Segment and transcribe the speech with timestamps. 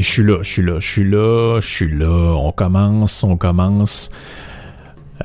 [0.00, 2.34] Je suis là, je suis là, je suis là, je suis là.
[2.36, 4.10] On commence, on commence.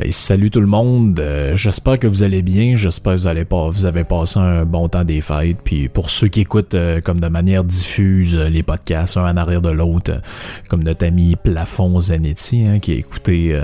[0.09, 1.19] salut tout le monde.
[1.19, 2.75] Euh, j'espère que vous allez bien.
[2.75, 5.57] J'espère que vous allez pas, vous avez passé un bon temps des fêtes.
[5.63, 9.37] Puis pour ceux qui écoutent euh, comme de manière diffuse euh, les podcasts un en
[9.37, 10.21] arrière de l'autre,
[10.69, 13.59] comme notre ami Plafond Zanetti, hein, qui a écouté,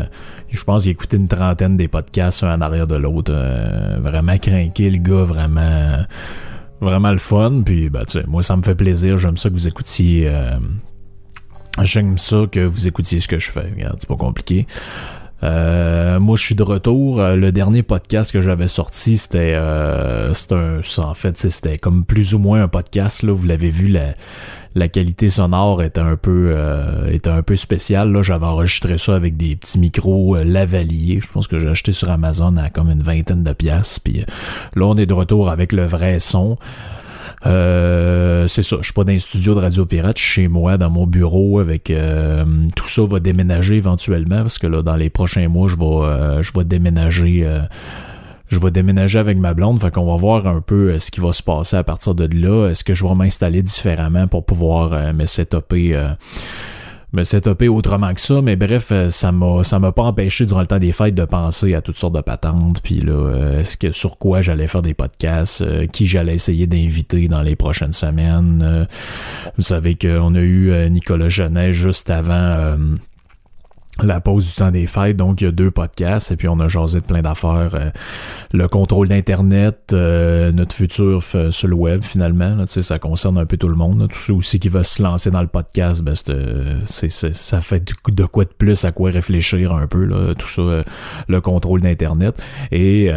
[0.49, 3.33] je pense qu'il a écouté une trentaine des podcasts un en arrière de l'autre.
[3.99, 6.05] vraiment craqué le gars, vraiment
[6.81, 7.61] vraiment le fun.
[7.66, 9.17] Puis, bah tu sais, moi, ça me fait plaisir.
[9.17, 10.31] J'aime ça que vous écoutiez
[11.83, 13.69] J'aime ça que vous écoutiez ce que je fais.
[13.75, 14.67] Regarde, c'est pas compliqué.
[15.44, 17.22] Euh, moi, je suis de retour.
[17.22, 22.33] Euh, le dernier podcast que j'avais sorti, c'était, euh, un, en fait, c'était comme plus
[22.33, 23.23] ou moins un podcast.
[23.23, 23.88] Là, vous l'avez vu,
[24.75, 28.11] la, qualité sonore était un peu, euh, était un peu spéciale.
[28.11, 31.19] Là, j'avais enregistré ça avec des petits micros lavaliers.
[31.22, 34.00] Je pense que j'ai acheté sur Amazon à comme une vingtaine de pièces.
[34.00, 34.25] Puis
[34.75, 36.57] là, on est de retour avec le vrai son.
[37.45, 40.47] Euh, c'est ça, je suis pas dans un studio de Radio Pirate, je suis chez
[40.47, 42.43] moi, dans mon bureau, avec euh,
[42.75, 46.41] tout ça va déménager éventuellement, parce que là, dans les prochains mois, je vais euh,
[46.41, 47.47] je vais déménager
[48.47, 51.31] je vais déménager avec ma blonde, fait qu'on va voir un peu ce qui va
[51.31, 52.69] se passer à partir de là.
[52.69, 55.95] Est-ce que je vais m'installer différemment pour pouvoir me setuper
[57.11, 60.61] me setuper autrement que ça, mais bref, euh, ça m'a ça m'a pas empêché durant
[60.61, 63.78] le temps des fêtes de penser à toutes sortes de patentes, puis là, euh, est-ce
[63.78, 67.91] que sur quoi j'allais faire des podcasts, euh, qui j'allais essayer d'inviter dans les prochaines
[67.91, 68.88] semaines.
[69.57, 72.78] vous savez qu'on a eu Nicolas Genet juste avant
[74.03, 76.59] la pause du temps des fêtes, donc il y a deux podcasts et puis on
[76.59, 77.71] a jasé de plein d'affaires.
[77.73, 77.89] Euh,
[78.53, 83.57] le contrôle d'Internet, euh, notre futur sur le web finalement, là, ça concerne un peu
[83.57, 84.07] tout le monde.
[84.09, 86.13] Tous ceux aussi qui veulent se lancer dans le podcast, ben,
[86.85, 90.61] c'est, ça fait de quoi de plus à quoi réfléchir un peu, là, tout ça,
[90.61, 90.83] euh,
[91.27, 92.41] le contrôle d'Internet.
[92.71, 93.09] Et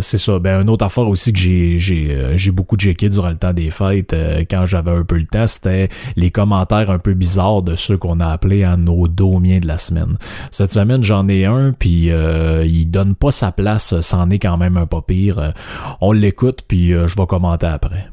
[0.00, 3.52] c'est ça, ben une autre affaire aussi que j'ai, j'ai, beaucoup checké durant le temps
[3.52, 4.14] des fêtes,
[4.50, 8.20] quand j'avais un peu le temps, c'était les commentaires un peu bizarres de ceux qu'on
[8.20, 10.16] a appelés en nos domiens de la semaine.
[10.50, 14.56] Cette semaine, j'en ai un, puis euh, il donne pas sa place, c'en est quand
[14.56, 15.38] même un pas pire.
[15.38, 15.50] Euh,
[16.00, 18.08] on l'écoute, puis euh, je vais commenter après.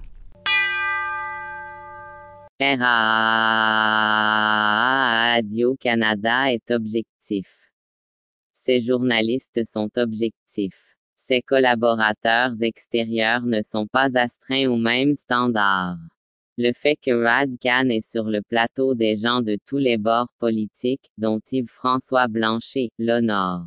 [5.36, 7.48] Radio-Canada est objectif.
[8.54, 10.98] Ses journalistes sont objectifs.
[11.16, 15.98] Ses collaborateurs extérieurs ne sont pas astreints aux mêmes standards.
[16.62, 20.34] Le fait que Rad Khan est sur le plateau des gens de tous les bords
[20.40, 23.64] politiques, dont Yves-François Blanchet, l'honore.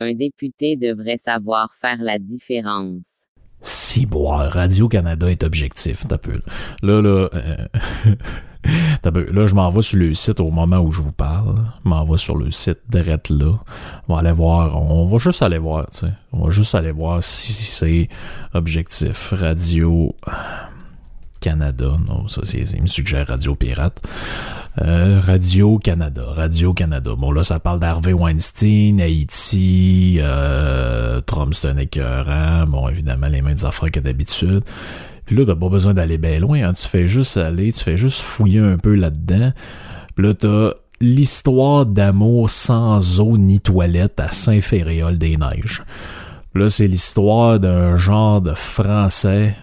[0.00, 3.26] Un député devrait savoir faire la différence.
[3.60, 6.40] Si, boire, Radio-Canada est objectif, t'as peu.
[6.82, 7.66] Là, là, euh,
[9.32, 11.54] là, je m'en vais sur le site au moment où je vous parle.
[11.84, 13.60] Je m'en vais sur le site direct là.
[14.08, 15.86] On va aller voir, on va juste aller voir.
[16.32, 18.08] On va juste aller voir si c'est
[18.52, 19.30] objectif.
[19.30, 20.12] Radio
[21.44, 21.98] Canada.
[22.08, 24.00] Non, ça, c'est, il me suggère Radio Pirate.
[24.80, 26.24] Euh, Radio Canada.
[26.26, 27.10] Radio Canada.
[27.18, 32.64] Bon, là, ça parle d'Harvey Weinstein, Haïti, euh, Trump, c'est un écœurant.
[32.66, 34.64] Bon, évidemment, les mêmes affaires que d'habitude.
[35.26, 36.66] Puis là, t'as pas besoin d'aller bien loin.
[36.66, 36.72] Hein.
[36.72, 39.52] Tu fais juste aller, tu fais juste fouiller un peu là-dedans.
[40.14, 40.70] Puis là, t'as
[41.02, 45.84] l'histoire d'amour sans eau ni toilette à Saint-Féréol-des-Neiges.
[46.54, 49.54] Là, c'est l'histoire d'un genre de Français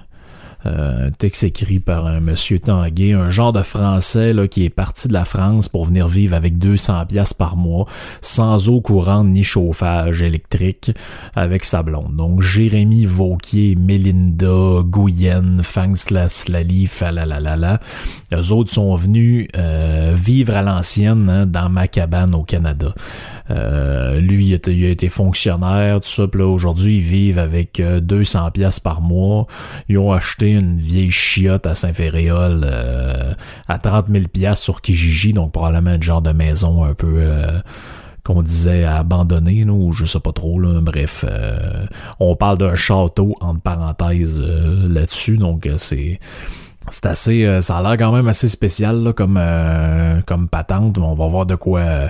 [0.66, 4.69] euh, un texte écrit par un monsieur Tanguay, un genre de français là, qui est
[4.69, 7.86] parti de la France pour venir vivre avec 200 pièces par mois,
[8.22, 10.92] sans eau courante ni chauffage électrique,
[11.36, 12.16] avec sa blonde.
[12.16, 17.80] Donc Jérémy Vauquier, Mélinda, Guyenne, Fang Slali, Falalalala,
[18.34, 22.94] eux autres sont venus euh, vivre à l'ancienne hein, dans ma cabane au Canada.
[23.50, 26.28] Euh, lui, il a, été fonctionnaire, tout ça.
[26.28, 29.48] Puis là, aujourd'hui, ils vivent avec 200 euh, pièces par mois.
[29.90, 33.33] Ils ont acheté une vieille chiotte à Saint-Féréol euh,
[33.68, 37.24] à 30 000 pièces sur Kijiji, donc probablement un genre de maison un peu
[38.24, 40.59] qu'on disait abandonné, ou je sais pas trop.
[40.59, 40.80] Là.
[40.81, 41.25] Bref,
[42.19, 46.19] on parle d'un château entre parenthèses là-dessus, donc c'est
[46.89, 49.39] c'est assez ça a l'air quand même assez spécial comme
[50.25, 52.09] comme patente on va voir de quoi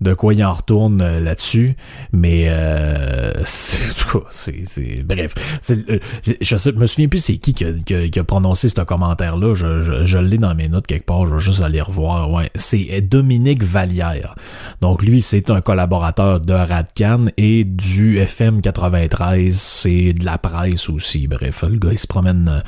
[0.00, 1.76] de quoi il en retourne euh, là-dessus.
[2.12, 5.34] Mais euh, c'est, bref.
[5.70, 5.98] Euh,
[6.40, 9.54] je, sais, me souviens plus c'est qui qui a, prononcé ce commentaire-là.
[9.54, 11.26] Je, je, je l'ai dans mes notes quelque part.
[11.26, 12.30] Je vais juste aller revoir.
[12.30, 14.34] Ouais, c'est Dominique Vallière.
[14.80, 19.56] Donc lui, c'est un collaborateur de Radcan et du FM 93.
[19.56, 21.26] C'est de la presse aussi.
[21.26, 22.60] Bref, le gars il se promène euh,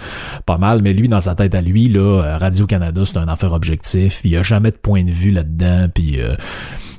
[0.47, 0.81] pas mal.
[0.83, 4.21] Mais lui, dans sa tête à lui, là, Radio Canada, c'est un affaire objectif.
[4.25, 5.89] Il y a jamais de point de vue là-dedans.
[5.93, 6.19] Puis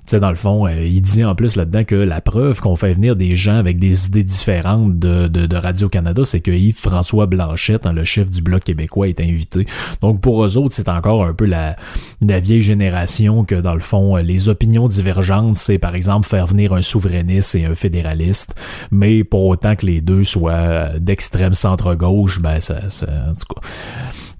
[0.09, 2.93] sais, dans le fond, euh, il dit en plus là-dedans que la preuve qu'on fait
[2.93, 7.93] venir des gens avec des idées différentes de, de, Radio-Canada, c'est que Yves-François Blanchette, hein,
[7.93, 9.65] le chef du Bloc québécois, est invité.
[10.01, 11.75] Donc pour eux autres, c'est encore un peu la,
[12.21, 16.47] la vieille génération que, dans le fond, euh, les opinions divergentes, c'est par exemple faire
[16.47, 18.55] venir un souverainiste et un fédéraliste,
[18.91, 23.53] mais pour autant que les deux soient euh, d'extrême centre-gauche, ben ça, ça, en tout
[23.53, 23.61] cas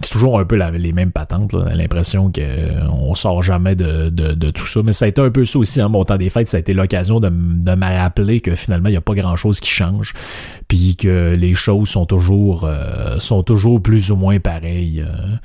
[0.01, 1.54] c'est toujours un peu les mêmes patentes.
[1.54, 4.81] L'impression qu'on sort jamais de, de, tout ça.
[4.81, 6.48] Mais ça a été un peu ça aussi, en hein, mon temps des fêtes.
[6.48, 9.60] Ça a été l'occasion de, de me rappeler que finalement, il n'y a pas grand-chose
[9.60, 10.13] qui change.
[10.69, 15.01] Puis que les choses sont toujours, euh, sont toujours plus ou moins pareilles.
[15.01, 15.36] Euh,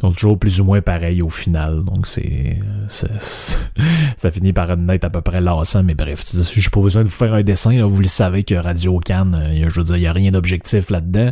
[0.00, 1.82] sont toujours plus ou moins pareilles au final.
[1.84, 6.80] Donc c'est ça finit par être à peu près lassant, mais bref, je n'ai pas
[6.80, 9.86] besoin de vous faire un dessin, vous le savez que Radio Cannes, euh, je veux
[9.86, 11.30] dire, il n'y a rien d'objectif là-dedans.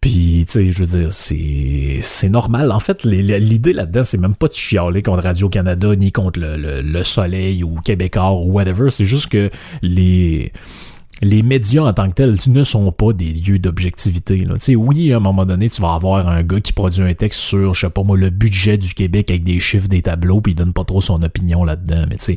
[0.00, 2.72] Puis, tu sais, je veux dire, c'est, c'est normal.
[2.72, 7.04] En fait, l'idée là-dedans, c'est même pas de chialer contre Radio-Canada, ni contre le, le
[7.04, 8.88] Soleil ou Québécois ou whatever.
[8.88, 9.50] C'est juste que
[9.82, 10.52] les
[11.22, 14.38] les médias en tant que tels ne sont pas des lieux d'objectivité.
[14.38, 17.12] Tu sais, oui, à un moment donné, tu vas avoir un gars qui produit un
[17.12, 20.40] texte sur, je sais pas moi, le budget du Québec avec des chiffres, des tableaux,
[20.40, 22.06] puis il donne pas trop son opinion là-dedans.
[22.08, 22.36] Mais tu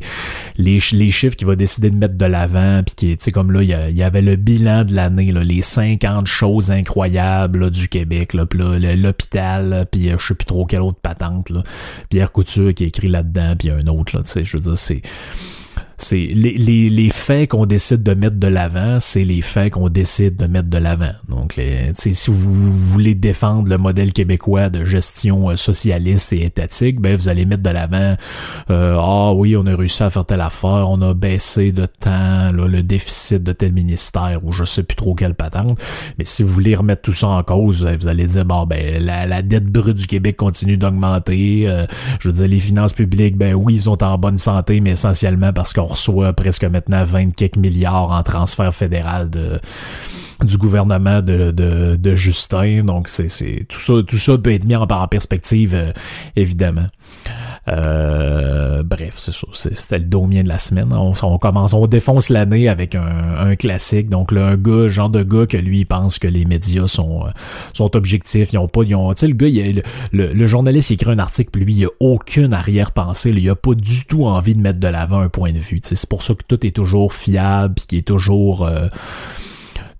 [0.58, 3.52] les, les chiffres qu'il va décider de mettre de l'avant, puis qui, tu sais, comme
[3.52, 8.44] là, il y, avait le bilan de l'année, les 50 choses incroyables du Québec, là,
[8.44, 11.62] puis l'hôpital, puis je sais plus trop quelle autre patente, là.
[12.10, 15.02] Pierre Couture qui écrit là-dedans, puis un autre, là, tu sais, je veux dire, c'est
[15.96, 19.88] c'est les, les, les, faits qu'on décide de mettre de l'avant, c'est les faits qu'on
[19.88, 21.12] décide de mettre de l'avant.
[21.28, 21.58] Donc,
[21.94, 27.28] si vous, voulez défendre le modèle québécois de gestion euh, socialiste et étatique, ben vous
[27.28, 28.16] allez mettre de l'avant.
[28.70, 32.52] Euh, ah oui, on a réussi à faire telle affaire, on a baissé de temps
[32.52, 35.78] le déficit de tel ministère ou je sais plus trop quelle patente.
[36.18, 39.26] Mais si vous voulez remettre tout ça en cause, vous allez dire bon ben la,
[39.26, 41.68] la dette brute du Québec continue d'augmenter.
[41.68, 41.86] Euh,
[42.20, 45.52] je veux dire les finances publiques, ben oui, ils sont en bonne santé, mais essentiellement
[45.52, 49.60] parce qu'on reçoit presque maintenant 20 quelques milliards en transfert fédéral de
[50.44, 52.84] du gouvernement de, de, Justin.
[52.84, 55.92] Donc c'est, tout ça, tout ça peut être mis en, perspective, euh,
[56.36, 56.86] évidemment.
[57.66, 59.46] Euh, bref, c'est ça.
[59.52, 60.92] C'était le domien de la semaine.
[60.92, 64.10] On, commence, on défonce l'année avec un, classique.
[64.10, 67.26] Donc là, un gars, genre de gars que lui il pense que les médias sont
[67.26, 67.30] euh,
[67.72, 68.52] sont objectifs.
[68.52, 69.82] Ils ont pas, ils ont, tu sais, le gars, il,
[70.12, 73.30] le, le, journaliste il écrit un article, puis lui, il a aucune arrière-pensée.
[73.30, 75.80] Il a pas du tout envie de mettre de l'avant un point de vue.
[75.82, 78.88] C'est pour ça que tout est toujours fiable, puis qui est toujours euh,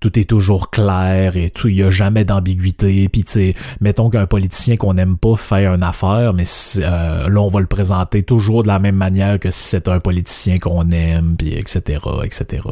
[0.04, 3.08] tout est toujours clair et tout, il y a jamais d'ambiguïté.
[3.08, 6.44] Puis tu sais, mettons qu'un politicien qu'on n'aime pas fait une affaire, mais
[6.76, 10.00] euh, là on va le présenter toujours de la même manière que si c'était un
[10.00, 12.00] politicien qu'on aime, puis etc.
[12.22, 12.64] etc.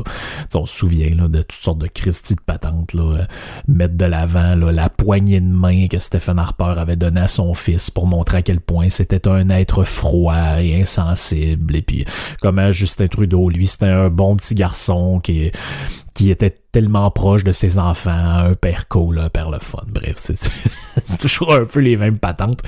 [0.55, 3.25] on se souvient là, de toutes sortes de Christie de patentes là, euh,
[3.67, 7.91] mettre de l'avant la poignée de main que Stephen Harper avait donnée à son fils
[7.91, 11.77] pour montrer à quel point c'était un être froid et insensible.
[11.77, 12.05] Et puis
[12.43, 15.51] comment Justin Trudeau, lui, c'était un bon petit garçon qui
[16.15, 19.83] qui était tellement proche de ses enfants, un père cool, un père le fun.
[19.87, 22.61] Bref, c'est toujours un peu les mêmes patentes.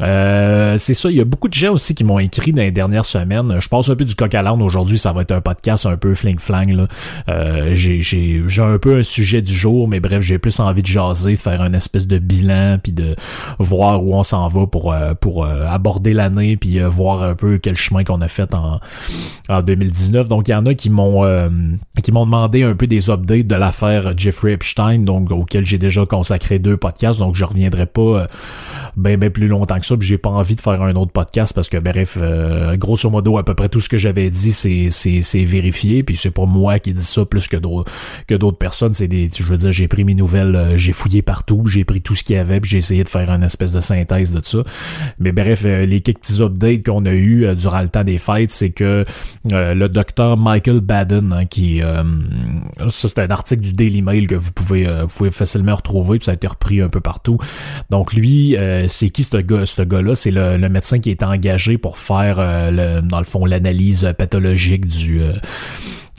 [0.00, 2.70] Euh, c'est ça, il y a beaucoup de gens aussi qui m'ont écrit dans les
[2.70, 3.56] dernières semaines.
[3.58, 5.96] Je pense un peu du coq à l'âne aujourd'hui, ça va être un podcast un
[5.96, 6.86] peu fling-flang.
[7.28, 11.34] Euh, j'ai un peu un sujet du jour, mais bref, j'ai plus envie de jaser,
[11.34, 13.16] faire une espèce de bilan, puis de
[13.58, 17.58] voir où on s'en va pour, euh, pour euh, aborder l'année, puis voir un peu
[17.58, 18.78] quel chemin qu'on a fait en,
[19.48, 20.28] en 2019.
[20.28, 21.22] Donc, il y en a qui m'ont
[22.02, 26.04] qui m'ont demandé un peu des updates de l'affaire Jeffrey Epstein, donc auquel j'ai déjà
[26.04, 28.26] consacré deux podcasts, donc je reviendrai pas euh,
[28.96, 31.54] ben ben plus longtemps que ça, puis j'ai pas envie de faire un autre podcast
[31.54, 34.88] parce que bref, euh, grosso modo à peu près tout ce que j'avais dit c'est
[34.90, 37.90] c'est c'est vérifié, puis c'est pas moi qui dis ça plus que d'autres
[38.26, 41.22] que d'autres personnes, c'est des je veux dire j'ai pris mes nouvelles, euh, j'ai fouillé
[41.22, 43.72] partout, j'ai pris tout ce qu'il y avait, puis j'ai essayé de faire une espèce
[43.72, 44.58] de synthèse de ça.
[45.18, 48.70] Mais bref, les quelques petits updates qu'on a eu durant le temps des fêtes, c'est
[48.70, 49.04] que
[49.50, 54.52] le docteur Michael Baden hein, qui ça c'était un article du Daily Mail que vous
[54.52, 57.38] pouvez, euh, vous pouvez facilement retrouver, puis ça a été repris un peu partout.
[57.90, 60.14] Donc lui, euh, c'est qui ce gars, ce gars-là?
[60.14, 64.86] C'est le, médecin qui est engagé pour faire, euh, le, dans le fond, l'analyse pathologique
[64.86, 65.20] du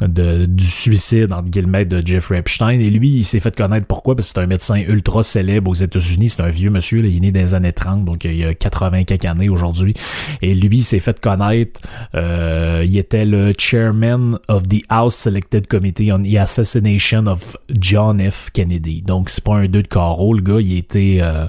[0.01, 2.79] de, du suicide, entre guillemets, de Jeffrey Epstein.
[2.79, 4.15] Et lui, il s'est fait connaître pourquoi?
[4.15, 6.29] Parce que c'est un médecin ultra célèbre aux États-Unis.
[6.29, 8.43] C'est un vieux monsieur, là, il est né dans les années 30, donc il y
[8.43, 9.93] a 80 quelques années aujourd'hui.
[10.41, 11.81] Et lui, il s'est fait connaître,
[12.15, 18.19] euh, il était le chairman of the House Selected Committee on the Assassination of John
[18.29, 18.49] F.
[18.51, 19.01] Kennedy.
[19.01, 21.19] Donc, c'est pas un deux de carreau, le gars, il était...
[21.21, 21.47] Euh,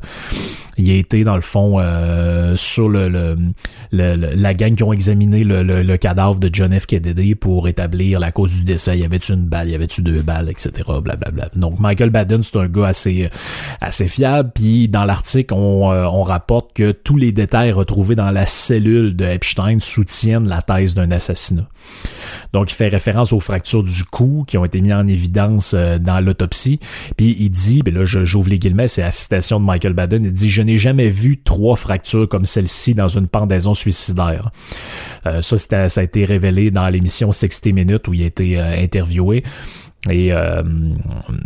[0.76, 3.36] il a été dans le fond euh, sur le, le,
[3.92, 6.86] la gang qui ont examiné le, le, cadavre de John F.
[6.86, 8.96] Kennedy pour établir la cause du décès.
[8.96, 10.72] Il y avait-tu une balle, il y avait-tu deux balles, etc.
[11.02, 11.50] Blablabla.
[11.54, 13.30] Donc Michael Baden, c'est un gars assez
[13.80, 14.50] assez fiable.
[14.54, 19.16] Puis dans l'article, on, euh, on rapporte que tous les détails retrouvés dans la cellule
[19.16, 21.66] de Epstein soutiennent la thèse d'un assassinat.
[22.54, 25.99] Donc, il fait référence aux fractures du cou qui ont été mises en évidence euh,
[25.99, 26.78] dans l'autopsie.
[27.16, 30.32] Puis il dit, ben là, j'ouvre les guillemets, c'est la citation de Michael Baden, il
[30.32, 34.52] dit, je n'ai jamais vu trois fractures comme celle-ci dans une pendaison suicidaire.
[35.26, 38.80] Euh, ça, ça a été révélé dans l'émission 60 Minutes où il a été euh,
[38.80, 39.42] interviewé.
[40.11, 40.62] Et euh,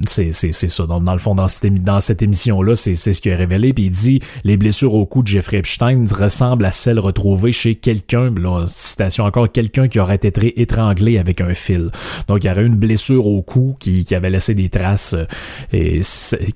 [0.07, 0.87] c'est ça.
[0.87, 3.73] Donc, dans le fond, dans cette, dans émission-là, c'est ce qu'il a révélé.
[3.73, 7.77] Puis il dit les blessures au cou de Jeffrey Epstein ressemblent à celles retrouvées chez
[7.77, 8.33] quelqu'un,
[8.67, 11.91] citation encore, quelqu'un qui aurait été étranglé avec un fil.
[12.27, 15.25] Donc, il y aurait une blessure au cou qui, qui avait laissé des traces euh,
[15.73, 16.01] et,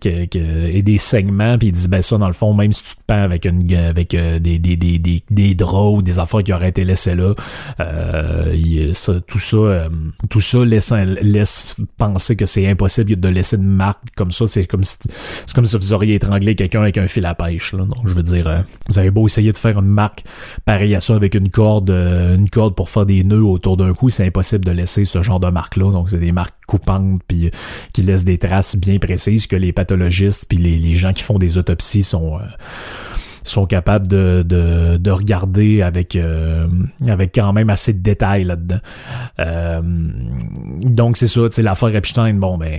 [0.04, 1.56] et, des segments.
[1.58, 3.72] Puis il dit ben ça, dans le fond, même si tu te pends avec, une,
[3.74, 7.34] avec euh, des, des, des, des, des des affaires qui auraient été laissées là,
[7.80, 9.88] euh, ça, tout ça,
[10.28, 10.92] tout ça laisse,
[11.22, 14.46] laisse penser que c'est impossible de laisser une marque comme ça.
[14.46, 14.96] C'est comme si
[15.46, 17.72] c'est comme si vous auriez étranglé quelqu'un avec un fil à pêche.
[17.72, 17.84] Là.
[17.84, 20.24] Donc je veux dire, euh, vous avez beau essayer de faire une marque
[20.64, 23.94] pareille à ça avec une corde, euh, une corde pour faire des nœuds autour d'un
[23.94, 25.90] cou, c'est impossible de laisser ce genre de marque-là.
[25.92, 27.50] Donc c'est des marques coupantes puis euh,
[27.92, 31.38] qui laissent des traces bien précises que les pathologistes puis les, les gens qui font
[31.38, 32.38] des autopsies sont
[33.44, 36.66] sont capables de, de, de regarder avec, euh,
[37.06, 38.78] avec quand même assez de détails là-dedans.
[39.40, 39.80] Euh,
[40.84, 42.70] donc c'est ça, tu sais, l'affaire Epstein, bon, ben,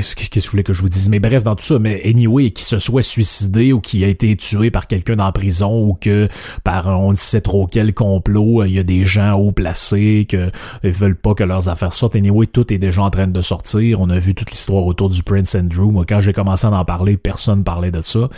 [0.00, 1.08] qu'est-ce que vous voulez que je vous dise?
[1.08, 4.34] Mais bref, dans tout ça, mais anyway, qui se soit suicidé ou qui a été
[4.36, 6.28] tué par quelqu'un en prison ou que
[6.64, 10.50] par on ne sait trop quel complot, il y a des gens haut placés que
[10.84, 12.16] ils veulent pas que leurs affaires sortent.
[12.16, 14.00] Anyway, tout est déjà en train de sortir.
[14.00, 15.90] On a vu toute l'histoire autour du Prince Andrew.
[15.90, 18.28] Moi, quand j'ai commencé à en parler, personne parlait de ça.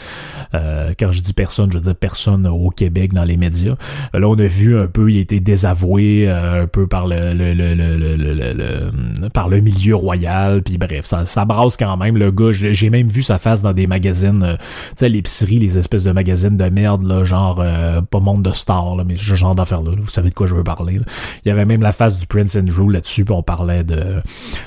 [0.55, 3.75] Euh, quand je dis personne, je veux dire personne au Québec dans les médias.
[4.13, 7.35] Là, on a vu un peu, il a été désavoué euh, un peu par le,
[7.35, 12.17] le, le, le, par le milieu royal, puis bref, ça, ça brasse quand même.
[12.17, 14.65] Le gars, j'ai même vu sa face dans des magazines, euh, tu
[14.97, 18.97] sais, l'épicerie, les espèces de magazines de merde, là, genre euh, pas monde de stars,
[18.97, 19.93] là, mais ce genre d'affaires-là.
[19.99, 21.01] Vous savez de quoi je veux parler.
[21.45, 24.21] Il y avait même la face du Prince Andrew là-dessus, puis on parlait de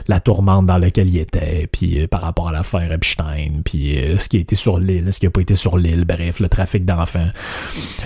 [0.08, 4.38] la tourmente dans laquelle il était, puis par rapport à l'affaire Epstein, puis ce qui
[4.38, 6.86] a été sur l'île, ce qui a pas été sur l'île, bref, le trafic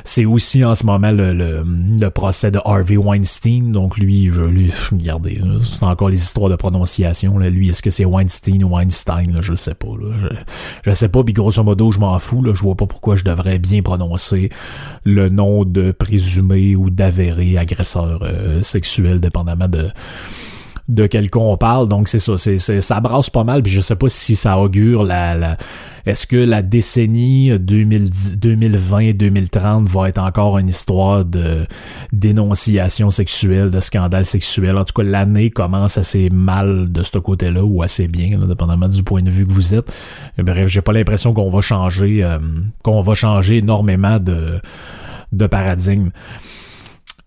[0.04, 3.72] c'est aussi en ce moment le, procès de Harvey Weinstein.
[3.72, 7.38] Donc lui, je lui, regardez, c'est encore les histoires de prononciation.
[7.38, 9.38] Lui, est-ce que c'est Weinstein ou Weinstein?
[9.42, 9.88] Je le sais pas.
[10.00, 10.28] Je,
[10.84, 12.42] je sais pas, puis grosso modo, je m'en fous.
[12.42, 12.54] Là.
[12.54, 14.50] Je vois pas pourquoi je devrais bien prononcer
[15.04, 19.90] le nom de présumé ou d'avéré agresseur euh, sexuel, dépendamment de
[20.88, 21.90] de quel on parle.
[21.90, 23.64] Donc c'est ça, c'est, ça brasse pas mal.
[23.64, 25.58] Puis je sais pas si ça augure la,
[26.06, 31.66] est-ce que la décennie 2020-2030 va être encore une histoire de
[32.14, 34.78] dénonciation sexuelle, de scandale sexuel?
[34.78, 39.02] En tout cas, l'année commence assez mal de ce côté-là ou assez bien, dépendamment du
[39.02, 39.92] point de vue que vous êtes.
[40.38, 42.38] Bref, j'ai pas l'impression qu'on va changer, euh,
[42.84, 44.62] qu'on va changer énormément de,
[45.32, 46.12] de paradigme.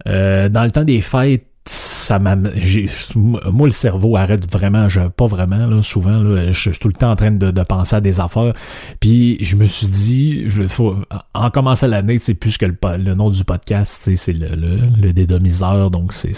[0.09, 5.27] Euh, dans le temps des fêtes, ça m'a moi le cerveau arrête vraiment je pas
[5.27, 8.21] vraiment là souvent là je, suis tout le temps en train de, penser à des
[8.21, 8.53] affaires.
[9.01, 10.97] Puis je me suis dit je faut
[11.35, 15.91] en commençant l'année c'est plus que le, nom du podcast c'est le, le, le dédomiseur.
[15.91, 16.33] Donc c'est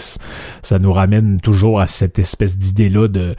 [0.61, 3.35] ça nous ramène toujours à cette espèce d'idée là de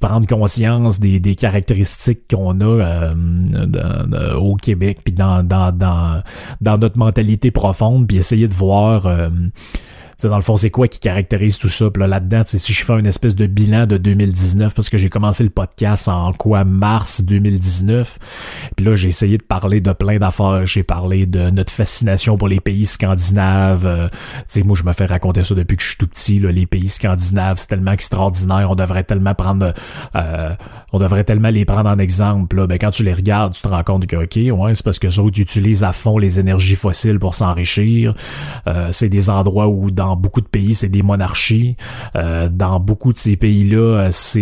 [0.00, 6.22] prendre conscience des, des caractéristiques qu'on a euh, au Québec puis dans, dans, dans,
[6.60, 9.28] dans notre mentalité profonde puis essayer de voir euh,
[10.28, 11.90] dans le fond, c'est quoi qui caractérise tout ça?
[11.90, 15.08] Puis là, là-dedans, si je fais une espèce de bilan de 2019, parce que j'ai
[15.08, 18.18] commencé le podcast en quoi, mars 2019,
[18.76, 20.66] puis là, j'ai essayé de parler de plein d'affaires.
[20.66, 23.86] J'ai parlé de notre fascination pour les pays scandinaves.
[23.86, 24.16] Euh, tu
[24.48, 26.38] sais, moi, je me fais raconter ça depuis que je suis tout petit.
[26.38, 28.70] Là, les pays scandinaves, c'est tellement extraordinaire.
[28.70, 29.72] On devrait tellement prendre...
[30.16, 30.54] Euh,
[30.92, 32.56] on devrait tellement les prendre en exemple.
[32.56, 32.66] Là.
[32.66, 35.08] Ben, quand tu les regardes, tu te rends compte que, OK, ouais, c'est parce que
[35.08, 38.14] ça, utilisent à fond les énergies fossiles pour s'enrichir.
[38.66, 41.76] Euh, c'est des endroits où, dans beaucoup de pays, c'est des monarchies.
[42.16, 44.40] Euh, dans beaucoup de ces pays-là, c'est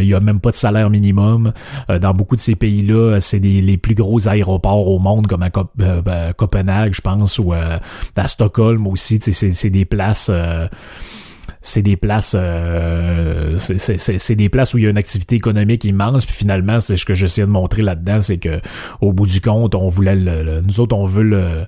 [0.00, 1.52] il y a même pas de salaire minimum.
[1.90, 5.50] Euh, dans beaucoup de ces pays-là, c'est les plus gros aéroports au monde, comme à
[5.76, 7.80] ben, Copenhague, je pense, ou à
[8.26, 9.20] Stockholm aussi.
[9.20, 10.30] C'est des places
[11.62, 16.24] c'est des places euh, c'est des places où il y a une activité économique immense
[16.24, 18.60] puis finalement c'est ce que j'essaie de montrer là-dedans c'est que
[19.00, 21.66] au bout du compte on voulait le, nous autres on veut le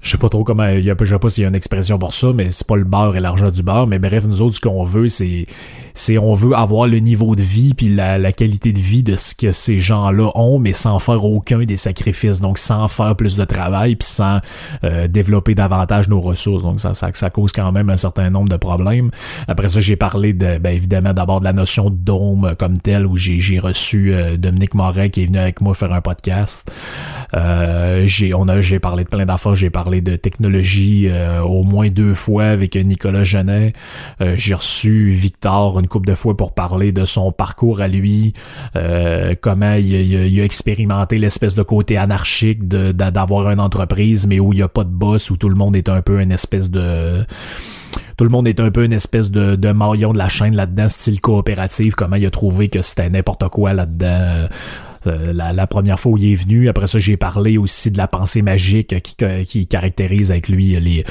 [0.00, 1.56] je sais pas trop comment, il y a, je sais pas s'il y a une
[1.56, 4.42] expression pour ça, mais c'est pas le beurre et l'argent du beurre, mais bref, nous
[4.42, 5.46] autres, ce qu'on veut, c'est,
[5.92, 9.16] c'est, on veut avoir le niveau de vie puis la, la qualité de vie de
[9.16, 13.36] ce que ces gens-là ont, mais sans faire aucun des sacrifices, donc sans faire plus
[13.36, 14.38] de travail puis sans
[14.84, 18.48] euh, développer davantage nos ressources, donc ça, ça, ça cause quand même un certain nombre
[18.48, 19.10] de problèmes.
[19.48, 23.04] Après ça, j'ai parlé de, ben évidemment, d'abord de la notion de dôme comme telle,
[23.04, 26.70] où j'ai, j'ai reçu euh, Dominique Moret qui est venu avec moi faire un podcast.
[27.34, 31.62] Euh, j'ai, on a, j'ai parlé de plein d'affaires, j'ai parlé de technologie euh, au
[31.62, 33.72] moins deux fois avec Nicolas Genet.
[34.20, 38.32] Euh, j'ai reçu Victor une couple de fois pour parler de son parcours à lui,
[38.76, 44.52] euh, comment il, a expérimenté l'espèce de côté anarchique de, d'avoir une entreprise, mais où
[44.52, 46.70] il n'y a pas de boss, où tout le monde est un peu une espèce
[46.70, 47.24] de
[48.16, 51.20] tout le monde est un peu une espèce de, de de la chaîne là-dedans, style
[51.20, 54.48] coopérative, comment il a trouvé que c'était n'importe quoi là-dedans.
[55.06, 56.68] Euh, la, première fois où il est venu.
[56.68, 61.04] Après ça, j'ai parlé aussi de la pensée magique qui, qui caractérise avec lui les,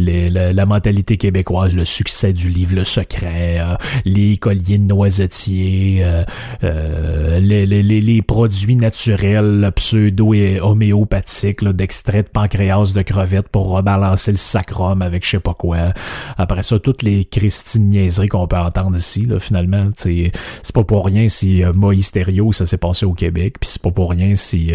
[0.00, 6.24] la, mentalité québécoise, le succès du livre Le Secret, euh, les colliers de noisetiers, euh,
[6.64, 14.36] euh, les, produits naturels pseudo et homéopathiques d'extrait de pancréas de crevettes pour rebalancer le
[14.36, 15.92] sacrum avec je sais pas quoi.
[16.36, 20.32] Après ça, toutes les christines niaiseries qu'on peut entendre ici, là, finalement, c'est
[20.74, 22.12] pas pour rien si Moïse
[22.52, 24.72] ça s'est passé au Québec, puis c'est pas pour rien si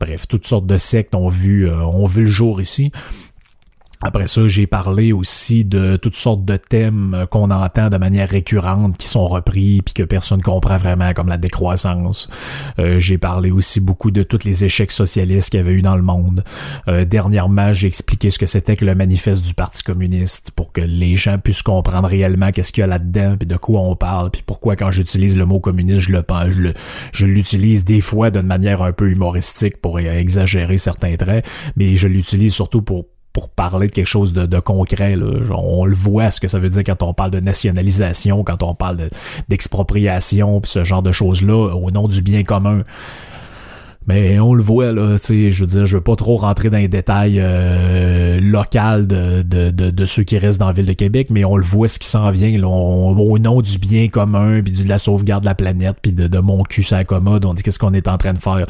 [0.00, 2.90] bref, toutes sortes de sectes ont vu ont vu le jour ici.
[4.06, 8.98] Après ça, j'ai parlé aussi de toutes sortes de thèmes qu'on entend de manière récurrente,
[8.98, 12.28] qui sont repris puis que personne comprend vraiment, comme la décroissance.
[12.78, 15.96] Euh, j'ai parlé aussi beaucoup de tous les échecs socialistes qu'il y avait eu dans
[15.96, 16.44] le monde.
[16.86, 20.82] Euh, dernièrement, j'ai expliqué ce que c'était que le manifeste du Parti communiste pour que
[20.82, 24.30] les gens puissent comprendre réellement qu'est-ce qu'il y a là-dedans puis de quoi on parle
[24.30, 26.74] puis pourquoi quand j'utilise le mot communiste, je le
[27.12, 31.46] je l'utilise des fois d'une manière un peu humoristique pour exagérer certains traits,
[31.76, 35.16] mais je l'utilise surtout pour pour parler de quelque chose de, concret.
[35.16, 35.26] Là.
[35.58, 38.74] on le voit ce que ça veut dire quand on parle de nationalisation, quand on
[38.74, 39.10] parle
[39.48, 42.82] d'expropriation, puis ce genre de choses-là, au nom du bien commun.
[44.06, 46.76] Mais on le voit, là, tu je veux dire, je veux pas trop rentrer dans
[46.78, 51.28] les détails euh, locaux de, de, de, ceux qui restent dans la ville de Québec,
[51.30, 54.72] mais on le voit ce qui s'en vient, là, au nom du bien commun, puis
[54.72, 57.62] de la sauvegarde de la planète, puis de, de mon cul ça commode, on dit
[57.62, 58.66] qu'est-ce qu'on est en train de faire.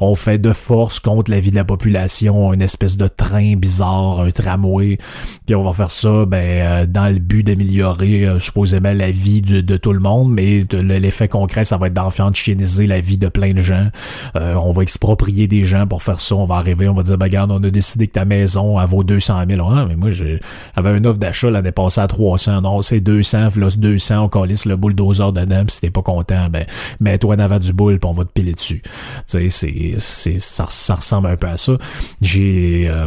[0.00, 4.20] On fait de force contre la vie de la population, une espèce de train bizarre,
[4.20, 4.98] un tramway,
[5.46, 9.42] puis on va faire ça ben, euh, dans le but d'améliorer euh, supposément la vie
[9.42, 13.28] de, de tout le monde, mais l'effet concret, ça va être d'enfantiniser la vie de
[13.28, 13.88] plein de gens.
[14.36, 16.34] Euh, on va exproprier des gens pour faire ça.
[16.34, 18.86] On va arriver, on va dire, ben, regarde, on a décidé que ta maison, elle
[18.86, 19.68] vaut 200 000.
[19.70, 20.40] Ah, mais moi, j'avais
[20.76, 22.62] un offre d'achat l'année passée à 300.
[22.62, 26.48] Non, c'est 200, là, 200, on calisse le bulldozer dedans, pis si t'es pas content,
[26.48, 26.66] ben,
[27.00, 28.82] mets-toi en avant du boule, puis on va te piler dessus.
[28.82, 28.90] Tu
[29.26, 31.72] sais, c'est, c'est, ça, ça ressemble un peu à ça.
[32.20, 33.06] J'ai, euh,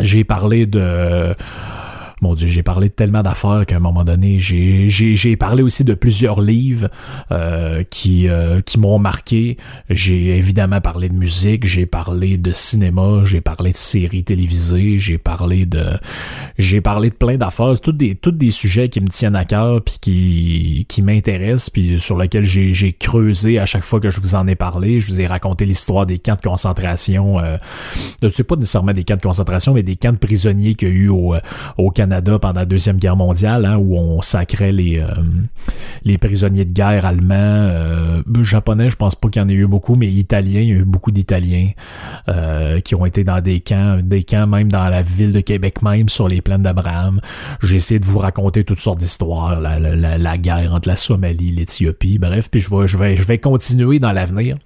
[0.00, 1.34] j'ai parlé de,
[2.22, 5.92] mon Dieu, j'ai parlé de tellement d'affaires qu'à un moment donné, j'ai, parlé aussi de
[5.92, 6.88] plusieurs livres
[7.30, 9.58] euh, qui, euh, qui m'ont marqué.
[9.90, 15.18] J'ai évidemment parlé de musique, j'ai parlé de cinéma, j'ai parlé de séries télévisées, j'ai
[15.18, 15.98] parlé de
[16.58, 19.82] j'ai parlé de plein d'affaires, toutes des toutes des sujets qui me tiennent à cœur
[19.82, 24.34] puis qui qui m'intéressent puis sur lesquels j'ai, creusé à chaque fois que je vous
[24.34, 25.00] en ai parlé.
[25.00, 27.38] Je vous ai raconté l'histoire des camps de concentration.
[27.40, 27.58] Euh,
[28.30, 30.94] sais pas nécessairement des camps de concentration, mais des camps de prisonniers qu'il y a
[30.94, 31.34] eu au,
[31.76, 32.05] au Canada
[32.40, 35.06] pendant la Deuxième Guerre mondiale, hein, où on sacrait les, euh,
[36.04, 39.66] les prisonniers de guerre allemands, euh, japonais, je pense pas qu'il y en ait eu
[39.66, 41.70] beaucoup, mais italiens, il y a eu beaucoup d'Italiens
[42.28, 45.82] euh, qui ont été dans des camps, des camps même dans la ville de Québec
[45.82, 47.20] même, sur les plaines d'Abraham.
[47.62, 51.48] J'ai essayé de vous raconter toutes sortes d'histoires, la, la, la, guerre entre la Somalie,
[51.48, 54.56] l'Éthiopie, bref, puis je vais, je vais, je vais continuer dans l'avenir.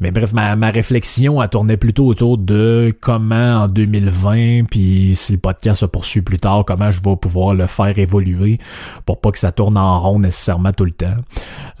[0.00, 5.32] Mais bref, ma, ma réflexion a tourné plutôt autour de comment en 2020, puis si
[5.32, 8.58] le podcast se poursuit plus tard, comment je vais pouvoir le faire évoluer
[9.04, 11.16] pour pas que ça tourne en rond nécessairement tout le temps.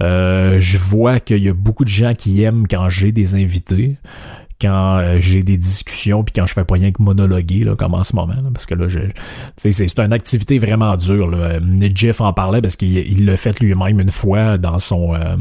[0.00, 3.98] Euh, je vois qu'il y a beaucoup de gens qui aiment quand j'ai des invités
[4.60, 7.94] quand euh, j'ai des discussions puis quand je fais pas rien que monologuer là, comme
[7.94, 8.86] en ce moment parce que là
[9.56, 11.60] c'est une activité vraiment dure là.
[11.94, 15.36] Jeff en parlait parce qu'il l'a fait lui-même une fois dans son euh,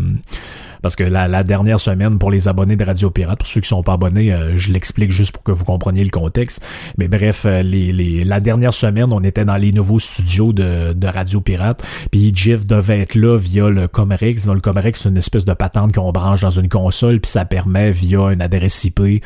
[0.81, 3.83] parce que la, dernière semaine, pour les abonnés de Radio Pirate, pour ceux qui sont
[3.83, 6.63] pas abonnés, euh, je l'explique juste pour que vous compreniez le contexte.
[6.97, 11.83] Mais bref, euh, la dernière semaine, on était dans les nouveaux studios de, Radio Pirate.
[12.11, 14.45] Puis Jeff devait être là via le Comerex.
[14.45, 17.45] Dans le Comerex, c'est une espèce de patente qu'on branche dans une console, puis ça
[17.45, 19.23] permet via une adresse IP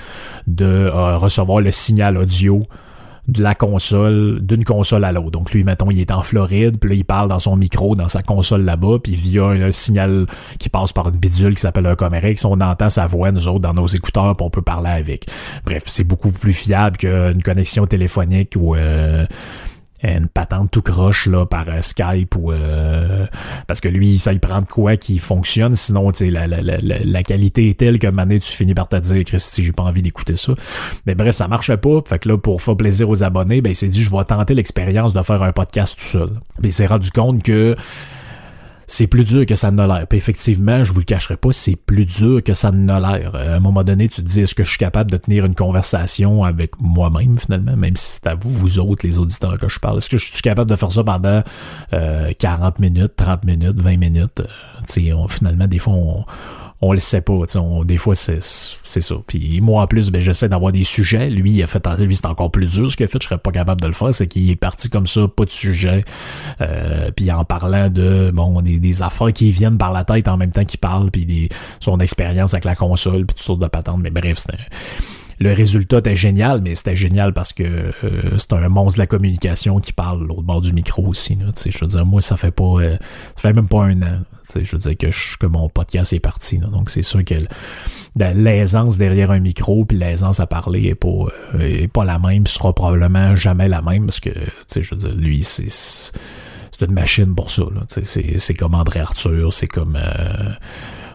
[0.48, 2.64] de euh, recevoir le signal audio
[3.28, 5.32] de la console, d'une console à l'autre.
[5.32, 8.10] Donc lui, mettons, il est en Floride, puis là, il parle dans son micro, dans
[8.10, 10.26] sa console là-bas, puis via un, signal
[10.60, 13.60] qui passe par une bidule qui s'appelle un Comerex, on entend sa voix, nous autres,
[13.60, 15.26] dans nos écouteurs, puis on peut parler avec.
[15.66, 18.76] Bref, c'est beaucoup plus fiable qu'une connexion téléphonique ou...
[18.76, 19.26] Euh,
[20.04, 23.26] une patente tout croche là par euh, Skype ou euh,
[23.68, 25.76] parce que lui ça il prend de quoi qui fonctionne.
[25.76, 29.24] Sinon la, la, la, la, qualité est telle que mané tu finis par te dire
[29.24, 30.54] Christy j'ai pas envie d'écouter ça.
[31.06, 32.02] Mais bref ça marchait pas.
[32.06, 34.54] Fait que là pour faire plaisir aux abonnés ben il s'est dit je vais tenter
[34.54, 36.30] l'expérience de faire un podcast tout seul.
[36.62, 37.76] Mais il s'est rendu compte que
[38.88, 40.08] c'est plus dur que ça ne l'air.
[40.08, 43.36] Puis effectivement, je vous le cacherai pas, c'est plus dur que ça ne l'air.
[43.36, 45.56] À un moment donné, tu te dis, est-ce que je suis capable de tenir une
[45.56, 49.80] conversation avec moi-même, finalement, même si c'est à vous, vous autres, les auditeurs que je
[49.80, 49.98] parle?
[49.98, 51.44] Est-ce que je suis capable de faire ça pendant
[51.94, 54.42] euh, 40 minutes, 30 minutes, 20 minutes?
[54.42, 56.26] Euh, finalement, des fois, on
[56.84, 57.34] on le sait pas.
[57.86, 59.16] des fois, c'est ça.
[59.26, 61.30] Puis moi, en plus, ben, j'essaie d'avoir des sujets.
[61.30, 62.92] Lui, il a fait, lui, c'est encore plus dur.
[62.92, 64.14] Ce qu'il a fait, je serais pas capable de le faire.
[64.14, 66.04] C'est qu'il est parti comme ça, pas de sujet.
[66.60, 70.52] Euh, puis en parlant de, bon, des, affaires qui viennent par la tête en même
[70.52, 74.00] temps qu'il parle, puis son expérience avec la console, puis toutes sortes de patentes.
[74.02, 74.58] Mais bref, c'est
[75.40, 79.08] le résultat était génial, mais c'était génial parce que euh, c'est un monstre de la
[79.08, 81.36] communication qui parle l'autre bord du micro aussi.
[81.36, 82.98] Là, je veux dire, moi, ça fait pas euh,
[83.36, 84.20] ça fait même pas un an.
[84.62, 86.58] Je veux dire que, je, que mon podcast est parti.
[86.60, 87.36] Donc c'est sûr que
[88.16, 91.08] l'aisance derrière un micro puis l'aisance à parler est pas,
[91.56, 94.32] euh, est pas la même, sera probablement jamais la même parce que
[94.76, 97.64] je veux dire, lui, c'est c'est une machine pour ça.
[97.88, 99.96] C'est comme André Arthur, c'est comme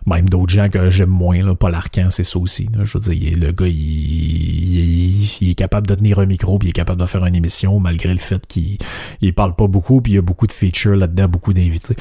[0.09, 2.68] même d'autres gens que j'aime moins, là, Paul Arcan, c'est ça aussi.
[2.83, 6.73] Je veux dire, le gars, il, est capable de tenir un micro, puis il est
[6.73, 8.79] capable de faire une émission, malgré le fait qu'il
[9.21, 11.97] il parle pas beaucoup, puis il y a beaucoup de features là-dedans, beaucoup d'invités.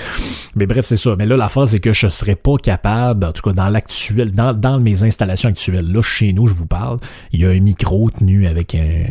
[0.55, 1.15] Mais bref, c'est ça.
[1.17, 4.31] Mais là, la phase, c'est que je serais pas capable, en tout cas dans l'actuel,
[4.31, 6.99] dans, dans mes installations actuelles, là, chez nous, je vous parle,
[7.31, 9.03] il y a un micro tenu avec un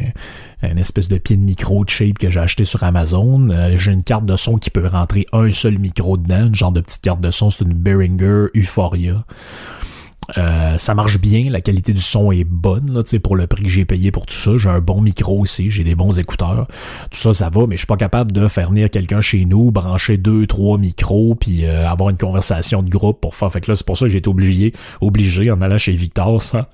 [0.62, 3.50] une espèce de pied de micro cheap que j'ai acheté sur Amazon.
[3.50, 6.72] Euh, j'ai une carte de son qui peut rentrer un seul micro dedans, une genre
[6.72, 9.24] de petite carte de son, c'est une Behringer Euphoria.
[10.38, 13.68] Euh, ça marche bien, la qualité du son est bonne là, pour le prix que
[13.68, 14.52] j'ai payé pour tout ça.
[14.56, 16.66] J'ai un bon micro aussi, j'ai des bons écouteurs.
[17.10, 19.70] Tout ça, ça va, mais je suis pas capable de faire venir quelqu'un chez nous,
[19.70, 23.52] brancher deux, trois micros, puis euh, avoir une conversation de groupe pour faire.
[23.52, 26.42] Fait que là, c'est pour ça que j'ai été obligé, obligé en allant chez Victor,
[26.42, 26.70] ça,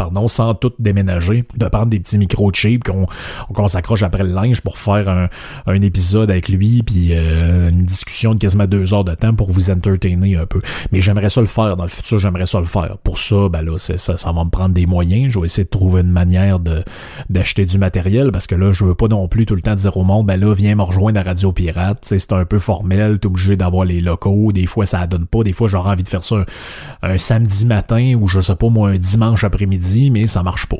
[0.00, 3.06] pardon, sans tout déménager, de prendre des petits micros cheap qu'on
[3.52, 5.28] qu'on s'accroche après le linge pour faire un,
[5.66, 9.50] un épisode avec lui, puis euh, une discussion de quasiment deux heures de temps pour
[9.50, 10.62] vous entertainer un peu.
[10.90, 12.96] Mais j'aimerais ça le faire dans le futur, j'aimerais ça le faire.
[13.04, 15.30] Pour ça, ben là, ça, ça va me prendre des moyens.
[15.34, 16.82] Je vais essayer de trouver une manière de
[17.28, 19.98] d'acheter du matériel parce que là, je veux pas non plus tout le temps dire
[19.98, 21.98] au monde, ben là, viens me rejoindre à Radio Pirate.
[22.00, 24.50] C'est un peu formel, t'es obligé d'avoir les locaux.
[24.52, 25.42] Des fois, ça donne pas.
[25.42, 28.70] Des fois, j'aurais envie de faire ça un, un samedi matin ou je sais pas
[28.70, 30.78] moi un dimanche après-midi mais ça marche pas.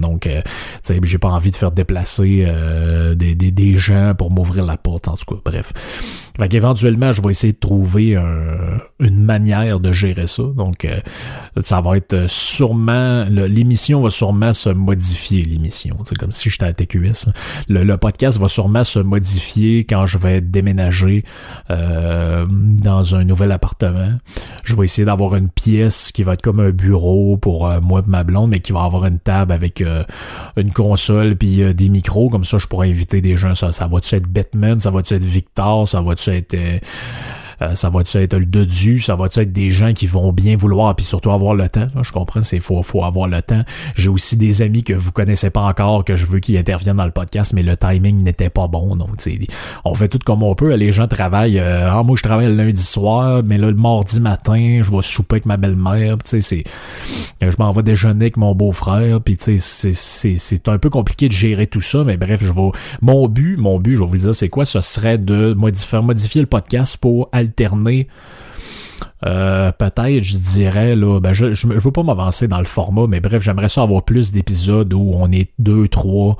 [0.00, 0.42] Donc, euh,
[1.02, 5.08] j'ai pas envie de faire déplacer euh, des, des, des, gens pour m'ouvrir la porte,
[5.08, 5.40] en tout cas.
[5.44, 5.72] Bref.
[6.38, 8.16] Fait qu'éventuellement, je vais essayer de trouver
[9.00, 10.44] une manière de gérer ça.
[10.56, 11.00] Donc, euh,
[11.60, 13.24] ça va être sûrement...
[13.28, 15.96] L'émission va sûrement se modifier, l'émission.
[16.04, 17.30] C'est comme si j'étais à TQS.
[17.68, 21.24] Le, podcast va sûrement se modifier quand je vais déménager
[21.70, 24.12] euh, dans un nouvel appartement.
[24.62, 28.02] Je vais essayer d'avoir une pièce qui va être comme un bureau pour euh, moi
[28.06, 29.82] et ma blonde, mais qui va avoir une table avec
[30.56, 32.28] une console puis des micros.
[32.28, 33.54] Comme ça, je pourrais inviter des gens.
[33.54, 34.78] Ça, ça va-tu être Batman?
[34.78, 35.88] Ça va-tu être Victor?
[35.88, 36.56] Ça va-tu être
[37.62, 40.56] euh, euh, ça va être le dodu, ça va être des gens qui vont bien
[40.56, 41.88] vouloir, puis surtout avoir le temps.
[42.02, 43.62] je comprends, c'est faut, faut avoir le temps.
[43.94, 47.04] J'ai aussi des amis que vous connaissez pas encore, que je veux qu'ils interviennent dans
[47.04, 48.96] le podcast, mais le timing n'était pas bon.
[48.96, 49.10] Donc,
[49.84, 50.74] on fait tout comme on peut.
[50.74, 51.58] Les gens travaillent.
[51.58, 55.02] Euh, ah, moi, je travaille le lundi soir, mais là, le mardi matin, je vais
[55.02, 56.16] souper avec ma belle-mère.
[56.24, 56.64] C'est,
[57.40, 59.20] je m'en vais déjeuner avec mon beau-frère.
[59.20, 62.70] Puis, c'est un peu compliqué de gérer tout ça, mais bref, je vais.
[63.02, 64.64] Mon but, mon but, je vais vous dire, c'est quoi?
[64.64, 68.08] Ce serait de modifier, modifier le podcast pour alterner
[69.26, 73.42] euh, peut-être, je dirais, là, ben je, veux pas m'avancer dans le format, mais bref,
[73.42, 76.36] j'aimerais ça avoir plus d'épisodes où on est deux, trois,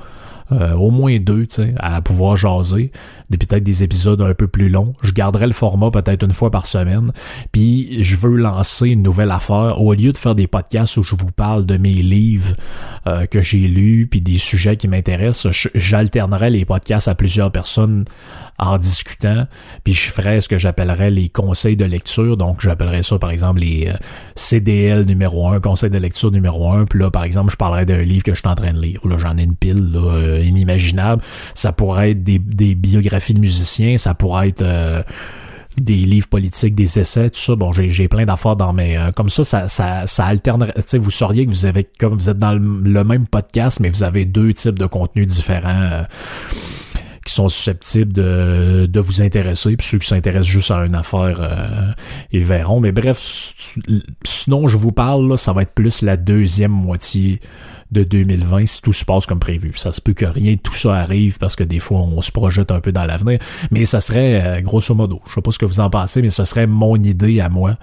[0.51, 2.91] euh, au moins deux, tu sais, à pouvoir jaser.
[3.29, 4.95] Des peut-être des épisodes un peu plus longs.
[5.03, 7.11] Je garderai le format peut-être une fois par semaine.
[7.51, 9.79] Puis je veux lancer une nouvelle affaire.
[9.79, 12.55] Au lieu de faire des podcasts où je vous parle de mes livres
[13.07, 18.05] euh, que j'ai lus, puis des sujets qui m'intéressent, j'alternerai les podcasts à plusieurs personnes
[18.59, 19.47] en discutant,
[19.85, 22.35] puis je ferais ce que j'appellerais les conseils de lecture.
[22.35, 23.93] Donc, j'appellerais ça, par exemple, les euh,
[24.35, 26.85] CDL numéro 1, conseil de lecture numéro 1.
[26.85, 28.99] Puis là, par exemple, je parlerais d'un livre que je suis en train de lire.
[29.05, 31.17] Là, j'en ai une pile là, euh.
[31.53, 32.39] Ça pourrait être des,
[32.75, 34.61] biographies de musiciens, ça pourrait être...
[34.61, 35.03] Euh,
[35.77, 37.55] des livres politiques, des essais, tout ça.
[37.55, 38.97] Bon, j'ai plein d'affaires dans mes...
[38.97, 40.71] Euh, comme ça, ça, ça, ça alterne...
[40.87, 41.87] Tu vous sauriez que vous avez...
[41.99, 46.03] Comme vous êtes dans le, même podcast, mais vous avez deux types de contenus différents.
[47.29, 51.91] Sont susceptibles de, de vous intéresser, puis ceux qui s'intéressent juste à une affaire, euh,
[52.31, 52.79] ils verront.
[52.79, 53.53] Mais bref,
[54.23, 57.39] sinon je vous parle, là, ça va être plus la deuxième moitié
[57.91, 59.71] de 2020 si tout se passe comme prévu.
[59.75, 62.31] Ça se peut que rien de tout ça arrive parce que des fois on se
[62.31, 63.39] projette un peu dans l'avenir,
[63.71, 65.21] mais ça serait euh, grosso modo.
[65.27, 67.77] Je sais pas ce que vous en pensez, mais ce serait mon idée à moi.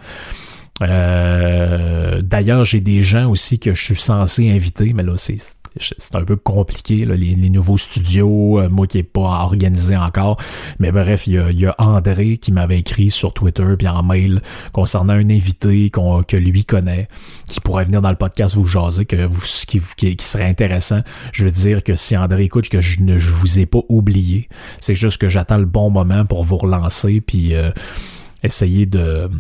[0.83, 5.39] Euh, d'ailleurs, j'ai des gens aussi que je suis censé inviter, mais là, c'est
[5.79, 10.39] c'est un peu compliqué, les, nouveaux studios, euh, moi qui n'ai pas organisé encore.
[10.79, 14.41] Mais bref, il y a, André qui m'avait écrit sur Twitter puis en mail
[14.73, 17.09] concernant un invité que lui connaît,
[17.47, 21.01] qui pourrait venir dans le podcast vous jaser, que vous, qui, serait intéressant.
[21.33, 24.49] Je veux dire que si André écoute que je ne vous ai pas oublié,
[24.81, 27.71] c'est juste que j'attends le bon moment pour vous relancer puis euh,
[28.47, 29.31] essayer de,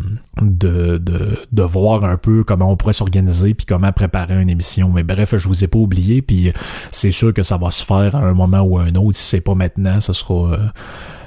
[0.40, 4.90] de, de, voir un peu comment on pourrait s'organiser puis comment préparer une émission.
[4.90, 6.52] Mais bref, je vous ai pas oublié puis
[6.90, 9.16] c'est sûr que ça va se faire à un moment ou à un autre.
[9.16, 10.58] Si c'est pas maintenant, ce sera,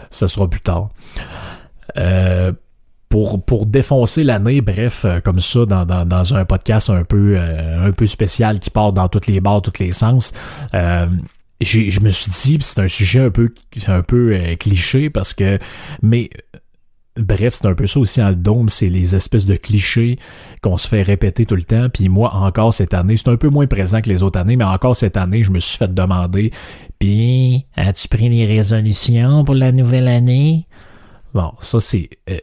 [0.10, 0.90] ça sera plus tard.
[1.98, 2.52] Euh,
[3.10, 7.88] pour, pour défoncer l'année, bref, euh, comme ça, dans, dans, un podcast un peu, euh,
[7.88, 10.32] un peu spécial qui part dans toutes les barres, tous les sens,
[10.72, 13.52] je me suis dit, c'est un sujet un peu,
[13.88, 15.58] un peu cliché parce que,
[16.04, 16.30] mais
[17.20, 20.18] Bref, c'est un peu ça aussi en le dôme, c'est les espèces de clichés
[20.62, 21.88] qu'on se fait répéter tout le temps.
[21.94, 24.64] Puis moi, encore cette année, c'est un peu moins présent que les autres années, mais
[24.64, 26.52] encore cette année, je me suis fait demander,
[27.00, 30.68] puis, as-tu pris les résolutions pour la nouvelle année?
[31.34, 32.10] Bon, ça c'est...
[32.30, 32.38] Euh,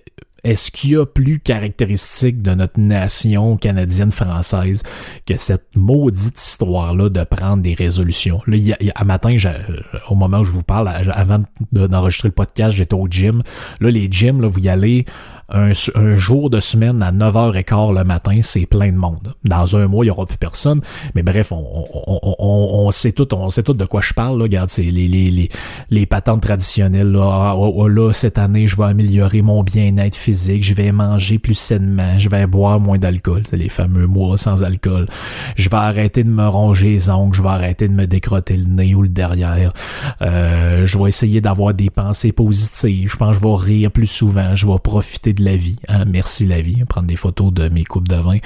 [0.47, 4.85] est-ce qu'il y a plus caractéristique de notre nation canadienne-française
[5.27, 8.41] que cette maudite histoire-là de prendre des résolutions?
[8.47, 9.31] Là, il y a, à matin,
[10.09, 13.43] au moment où je vous parle, avant d'enregistrer le podcast, j'étais au gym.
[13.81, 15.05] Là, les gyms, là, vous y allez
[15.49, 15.73] un,
[16.17, 19.35] jour de semaine à 9h15 le matin, c'est plein de monde.
[19.45, 20.81] Dans un mois, il n'y aura plus personne.
[21.15, 24.39] Mais bref, on, on, on, sait tout, on sait tout de quoi je parle.
[24.39, 24.45] Là.
[24.45, 25.49] Regarde, c'est les, les, les,
[25.91, 27.13] les patentes traditionnelles.
[27.13, 27.31] Là.
[27.33, 30.65] Ah, oh, oh, là, cette année, je vais améliorer mon bien-être physique.
[30.65, 32.19] Je vais manger plus sainement.
[32.19, 33.43] Je vais boire moins d'alcool.
[33.49, 35.07] C'est les fameux mois sans alcool.
[35.55, 37.37] Je vais arrêter de me ronger les ongles.
[37.37, 39.73] Je vais arrêter de me décrotter le nez ou le derrière.
[40.23, 43.11] Euh, je vais essayer d'avoir des pensées positives.
[43.13, 44.57] Je pense que je vais rire plus souvent.
[44.57, 45.77] Je vais profiter de la vie.
[45.89, 46.05] Hein?
[46.07, 46.85] Merci la vie.
[46.85, 48.39] Prendre des photos de mes coupes de vin.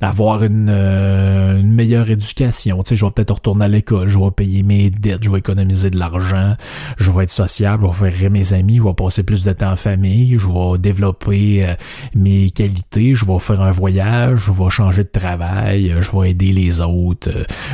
[0.00, 2.82] Avoir une, euh, une meilleure éducation.
[2.82, 4.08] Tu sais, je vais peut-être retourner à l'école.
[4.08, 5.24] Je vais payer mes dettes.
[5.24, 6.56] Je vais économiser de l'argent.
[6.96, 7.86] Je vais être sociable.
[7.92, 8.78] Je vais faire mes amis.
[8.78, 10.38] Je vais passer plus de temps en famille.
[10.38, 11.74] Je vais développer euh,
[12.14, 13.14] mes qualités.
[13.14, 14.44] Je vais faire un voyage.
[14.46, 15.94] Je vais changer de travail.
[16.00, 17.30] Je vais aider les autres.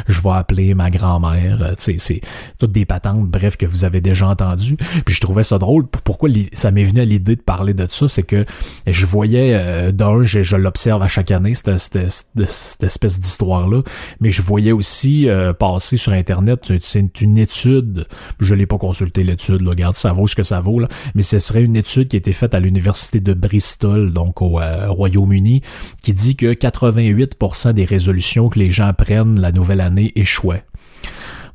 [0.08, 1.74] je vais appeler ma grand-mère.
[1.76, 2.20] Tu sais, c'est
[2.58, 4.76] toutes des patentes, bref, que vous avez déjà entendu.
[5.04, 5.86] Puis je trouvais ça drôle.
[5.86, 8.44] Pourquoi ça m'est venu à l'idée de parler de ça, c'est que
[8.86, 13.82] et je voyais, euh, d'un, je, l'observe à chaque année, cette espèce d'histoire-là,
[14.20, 18.06] mais je voyais aussi euh, passer sur Internet, c'est une étude,
[18.40, 21.38] je l'ai pas consulté l'étude, regarde, ça vaut ce que ça vaut, là, mais ce
[21.38, 25.62] serait une étude qui a été faite à l'université de Bristol, donc au euh, Royaume-Uni,
[26.02, 30.64] qui dit que 88% des résolutions que les gens prennent la nouvelle année échouaient.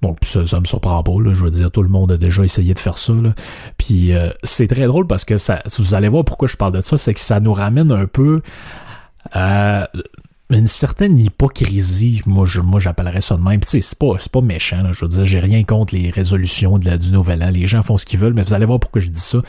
[0.01, 2.43] Donc ça, ça me surprend pas, là, je veux dire, tout le monde a déjà
[2.43, 3.13] essayé de faire ça.
[3.13, 3.33] Là.
[3.77, 6.81] Puis euh, c'est très drôle parce que ça, vous allez voir pourquoi je parle de
[6.81, 8.41] ça, c'est que ça nous ramène un peu
[9.31, 9.89] à
[10.51, 13.59] une certaine hypocrisie, moi je moi j'appellerais ça de même.
[13.59, 16.77] Puis c'est pas c'est pas méchant, là, je veux dire, j'ai rien contre les résolutions
[16.77, 17.49] du nouvel an.
[17.49, 19.39] Les gens font ce qu'ils veulent, mais vous allez voir pourquoi je dis ça.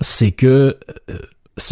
[0.00, 0.78] C'est que
[1.10, 1.18] euh,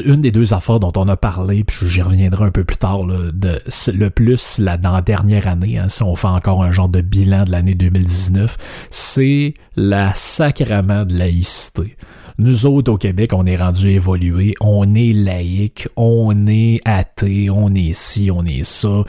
[0.05, 3.05] une des deux affaires dont on a parlé, puis j'y reviendrai un peu plus tard,
[3.05, 3.61] de,
[3.93, 7.01] le plus là, dans la dernière année, hein, si on fait encore un genre de
[7.01, 8.57] bilan de l'année 2019,
[8.91, 11.97] c'est la sacrament de laïcité.
[12.39, 17.75] Nous autres au Québec, on est rendu évolué, on est laïque, on est athée, on
[17.75, 19.05] est ci, on est ça.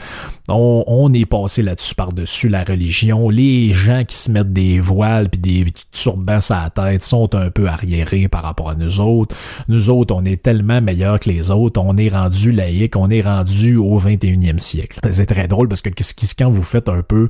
[0.49, 3.29] On, est passé là-dessus par-dessus la religion.
[3.29, 7.49] Les gens qui se mettent des voiles puis des turbans à la tête sont un
[7.49, 9.35] peu arriérés par rapport à nous autres.
[9.67, 11.81] Nous autres, on est tellement meilleurs que les autres.
[11.83, 15.01] On est rendu laïque, on est rendu au 21e siècle.
[15.11, 15.89] C'est très drôle parce que
[16.37, 17.27] quand vous faites un peu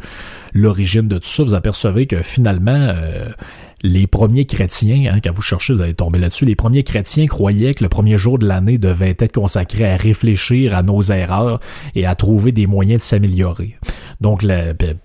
[0.54, 3.30] l'origine de tout ça, vous apercevez que finalement, euh,
[3.84, 7.74] les premiers chrétiens, hein, quand vous cherchez, vous allez tomber là-dessus, les premiers chrétiens croyaient
[7.74, 11.60] que le premier jour de l'année devait être consacré à réfléchir à nos erreurs
[11.94, 13.78] et à trouver des moyens de s'améliorer.
[14.20, 14.44] Donc,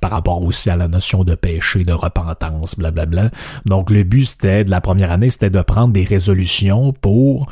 [0.01, 3.31] par rapport aussi à la notion de péché, de repentance, blablabla.
[3.67, 7.47] Donc, le but, c'était, de la première année, c'était de prendre des résolutions pour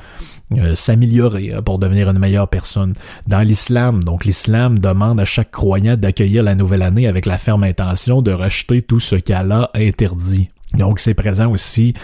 [0.58, 2.94] euh, s'améliorer hein, pour devenir une meilleure personne.
[3.28, 7.62] Dans l'islam, donc l'islam demande à chaque croyant d'accueillir la nouvelle année avec la ferme
[7.62, 10.48] intention de rejeter tout ce qu'Allah interdit.
[10.74, 11.94] Donc c'est présent aussi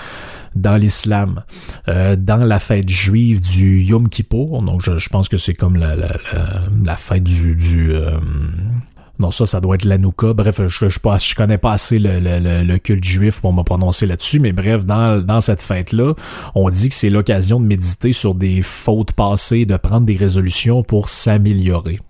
[0.54, 1.42] dans l'islam,
[1.88, 4.62] euh, dans la fête juive du Yom Kippur.
[4.62, 6.16] Donc je, pense que c'est comme la, la,
[6.84, 8.18] la, fête du, du euh,
[9.18, 10.34] non, ça, ça doit être l'Anouka.
[10.34, 14.06] Bref, je, je, je, connais pas assez le, le, le culte juif pour me prononcer
[14.06, 16.14] là-dessus, mais bref, dans, dans cette fête-là,
[16.54, 20.82] on dit que c'est l'occasion de méditer sur des fautes passées, de prendre des résolutions
[20.82, 22.00] pour s'améliorer.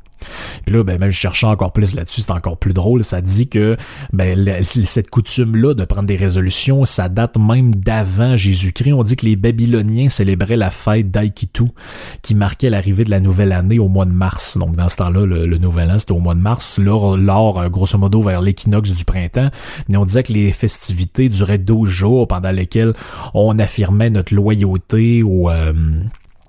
[0.64, 3.04] Puis là, ben, même cherchant encore plus là-dessus, c'est encore plus drôle.
[3.04, 3.76] Ça dit que
[4.12, 8.92] ben, cette coutume-là de prendre des résolutions, ça date même d'avant Jésus-Christ.
[8.92, 11.64] On dit que les Babyloniens célébraient la fête d'Aikitu,
[12.22, 14.58] qui marquait l'arrivée de la nouvelle année au mois de mars.
[14.58, 17.68] Donc dans ce temps-là, le, nouvel an, c'était au mois de mars, lors, lors euh,
[17.68, 19.50] grosso modo vers l'équinoxe du printemps.
[19.88, 22.92] Mais on disait que les festivités duraient 12 jours pendant lesquels
[23.34, 25.50] on affirmait notre loyauté au...
[25.50, 25.72] Euh,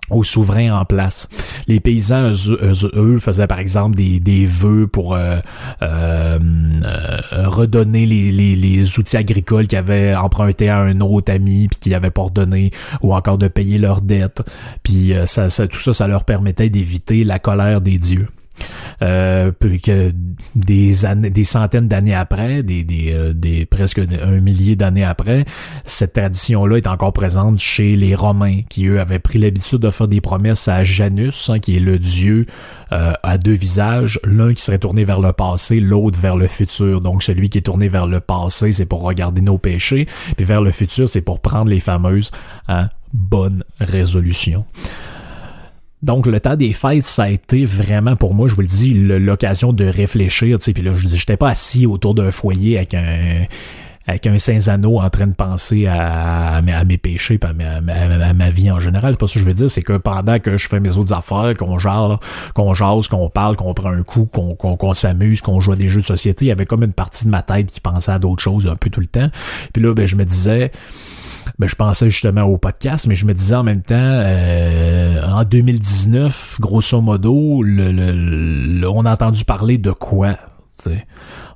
[0.10, 1.30] aux souverains en place.
[1.68, 2.32] Les paysans,
[2.94, 5.40] eux, faisaient par exemple des, des vœux pour euh,
[5.82, 6.40] euh,
[6.84, 11.80] euh, redonner les, les, les, outils agricoles qu'ils avaient empruntés à un autre ami puis
[11.80, 14.42] qu'ils avaient pas redonné, ou encore de payer leurs dettes.
[14.84, 18.28] Puis ça, ça, tout ça, ça leur permettait d'éviter la colère des dieux
[19.02, 19.52] euh,
[19.84, 20.12] que
[20.56, 25.46] des centaines d'années après, euh, des presque un millier d'années après,
[25.86, 30.08] cette tradition-là est encore présente chez les Romains, qui eux avaient pris l'habitude de faire
[30.08, 32.46] des promesses à Janus, hein, qui est le dieu
[32.92, 37.02] euh, à deux visages, l'un qui serait tourné vers le passé, l'autre vers le futur.
[37.02, 40.62] Donc celui qui est tourné vers le passé, c'est pour regarder nos péchés, puis vers
[40.62, 42.32] le futur, c'est pour prendre les fameuses
[42.68, 44.66] hein, bonnes résolutions.
[46.04, 48.94] Donc, le temps des fêtes, ça a été vraiment pour moi, je vous le dis,
[48.94, 50.58] l'occasion de réfléchir.
[50.60, 53.46] Puis là, je dis, j'étais pas assis autour d'un foyer avec un
[54.08, 58.80] avec un Saint-Anneau en train de penser à, mes péchés à, à, ma vie en
[58.80, 59.14] général.
[59.14, 61.14] C'est pas ça que je veux dire, c'est que pendant que je fais mes autres
[61.14, 62.18] affaires, qu'on jase,
[62.54, 65.90] qu'on jase, qu'on parle, qu'on prend un coup, qu'on qu'on s'amuse, qu'on joue à des
[65.90, 68.20] jeux de société, il y avait comme une partie de ma tête qui pensait à
[68.20, 69.30] d'autres choses un peu tout le temps.
[69.74, 70.72] Puis là, ben, je me disais,
[71.60, 75.44] ben, je pensais justement au podcast, mais je me disais en même temps, euh, en
[75.44, 80.36] 2019, grosso modo, le, le, on a entendu parler de quoi?
[80.78, 81.06] T'sais?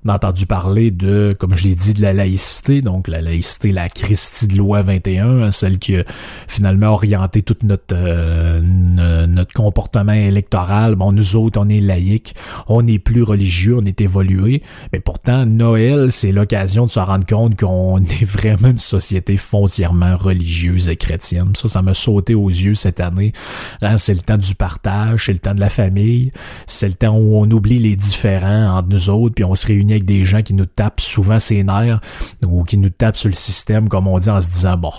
[0.03, 3.71] On a entendu parler de, comme je l'ai dit, de la laïcité, donc la laïcité,
[3.71, 6.03] la Christie de loi 21, hein, celle qui a
[6.47, 10.95] finalement orienté tout notre euh, notre comportement électoral.
[10.95, 12.33] Bon, nous autres, on est laïcs,
[12.67, 17.27] on est plus religieux, on est évolué, mais pourtant, Noël, c'est l'occasion de se rendre
[17.27, 21.51] compte qu'on est vraiment une société foncièrement religieuse et chrétienne.
[21.55, 23.33] Ça, ça m'a sauté aux yeux cette année.
[23.83, 26.31] Hein, c'est le temps du partage, c'est le temps de la famille,
[26.65, 29.90] c'est le temps où on oublie les différents entre nous autres, puis on se réunit
[29.93, 32.01] avec des gens qui nous tapent souvent ses nerfs
[32.43, 34.91] ou qui nous tapent sur le système, comme on dit, en se disant, bon,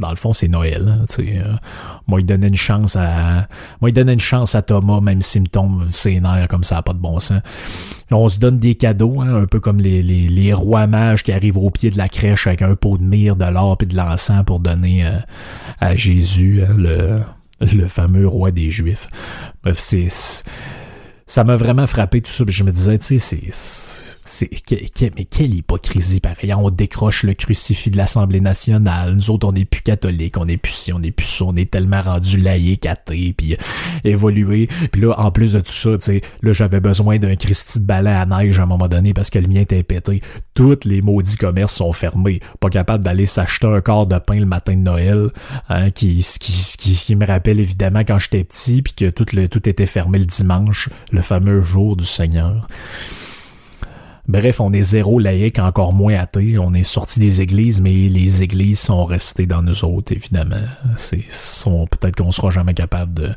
[0.00, 0.88] dans le fond, c'est Noël.
[0.88, 1.54] Hein, euh,
[2.06, 3.46] moi, il donnait une chance à.
[3.80, 6.82] Moi, il donnait une chance à Thomas, même s'il me tombe ses nerfs comme ça,
[6.82, 7.42] pas de bon sens.
[8.10, 11.58] On se donne des cadeaux, hein, un peu comme les, les, rois mages qui arrivent
[11.58, 14.42] au pied de la crèche avec un pot de myrrhe, de l'or et de l'encens
[14.44, 15.18] pour donner euh,
[15.78, 17.20] à Jésus, hein, le,
[17.60, 19.06] le fameux roi des Juifs.
[19.62, 20.06] Bref, c'est.
[21.26, 22.42] Ça m'a vraiment frappé tout ça.
[22.48, 24.48] Je me disais, tu sais, c'est c'est
[25.16, 26.54] mais quelle hypocrisie pareil.
[26.54, 29.14] On décroche le crucifix de l'Assemblée nationale.
[29.14, 31.56] Nous autres, on n'est plus catholiques, on n'est plus ci, on n'est plus ça, on
[31.56, 33.56] est tellement rendu laïque, athée, puis
[34.04, 34.68] évolué.
[34.92, 37.84] Puis là, en plus de tout ça, tu sais, là, j'avais besoin d'un Christy de
[37.84, 40.22] balai à neige à un moment donné parce que le mien était pété.
[40.54, 42.40] Tous les maudits commerces sont fermés.
[42.60, 45.30] Pas capable d'aller s'acheter un quart de pain le matin de Noël,
[45.68, 49.68] hein, qui, qui, qui, qui, me rappelle évidemment quand j'étais petit, puis que tout, tout
[49.68, 52.68] était fermé le dimanche, le fameux jour du Seigneur.
[54.28, 56.58] Bref, on est zéro laïque, encore moins athée.
[56.58, 60.64] On est sorti des églises, mais les églises sont restées dans nous autres, évidemment.
[60.96, 61.24] C'est,
[61.90, 63.30] peut-être qu'on sera jamais capable de,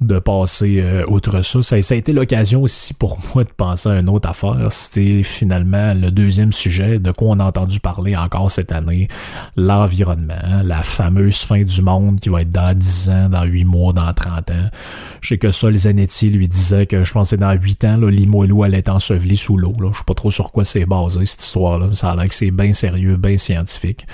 [0.00, 1.62] de passer euh, outre ça.
[1.62, 1.76] ça.
[1.76, 4.70] a été l'occasion aussi pour moi de penser à une autre affaire.
[4.70, 9.08] C'était finalement le deuxième sujet de quoi on a entendu parler encore cette année.
[9.56, 13.92] L'environnement, la fameuse fin du monde qui va être dans 10 ans, dans 8 mois,
[13.92, 14.70] dans 30 ans.
[15.22, 18.78] Je sais que Sol Zanetti lui disait que je pensais dans 8 ans, Limoilou allait
[18.78, 19.74] être enseveli sous l'eau.
[19.92, 21.88] Je sais pas trop sur quoi c'est basé cette histoire-là.
[21.92, 24.06] Ça a l'air que c'est bien sérieux, bien scientifique.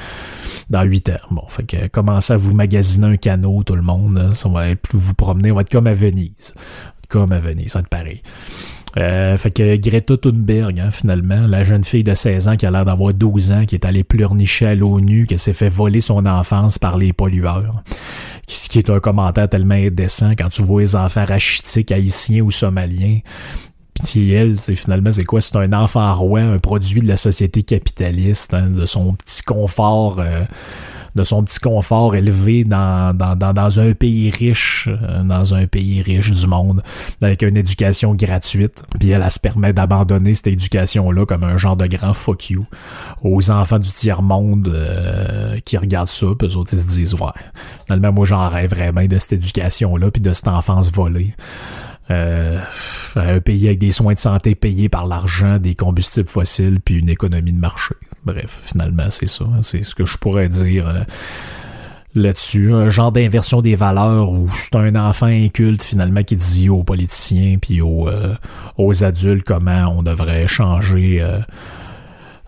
[0.70, 1.12] Dans 8 ans.
[1.30, 4.32] Bon, fait que commencez à vous magasiner un canot, tout le monde.
[4.32, 6.54] Ça va être plus vous promener, on va comme à Venise.
[7.08, 8.20] Comme à Venise, ça pareil.
[8.98, 12.70] Euh, fait que Greta Thunberg, hein, finalement, la jeune fille de 16 ans qui a
[12.70, 16.26] l'air d'avoir 12 ans, qui est allée pleurnicher à l'ONU, qui s'est fait voler son
[16.26, 17.82] enfance par les pollueurs.
[18.46, 22.50] Ce qui est un commentaire tellement indécent quand tu vois les enfants rachitiques, haïtiens ou
[22.50, 23.20] somaliens.
[24.04, 25.40] Puis elle, c'est finalement, c'est quoi?
[25.40, 30.20] C'est un enfant roi, un produit de la société capitaliste, hein, de son petit confort.
[30.20, 30.44] Euh,
[31.14, 36.02] de son petit confort élevé dans, dans, dans, un pays riche, euh, dans un pays
[36.02, 36.82] riche du monde,
[37.20, 38.82] avec une éducation gratuite.
[38.98, 42.64] Puis elle, elle se permet d'abandonner cette éducation-là comme un genre de grand fuck you
[43.22, 47.30] aux enfants du tiers-monde euh, qui regardent ça, puis eux autres, ils se disent, ouais,
[47.86, 51.34] finalement, moi, j'en rêverais bien de cette éducation-là, puis de cette enfance volée.
[52.10, 52.58] Euh,
[53.14, 57.08] un pays avec des soins de santé payés par l'argent des combustibles fossiles puis une
[57.08, 57.94] économie de marché.
[58.24, 59.44] Bref, finalement, c'est ça.
[59.62, 61.00] C'est ce que je pourrais dire euh,
[62.14, 62.72] là-dessus.
[62.72, 67.56] Un genre d'inversion des valeurs où c'est un enfant inculte finalement qui dit aux politiciens
[67.60, 68.34] puis aux, euh,
[68.78, 71.40] aux adultes comment on devrait changer euh,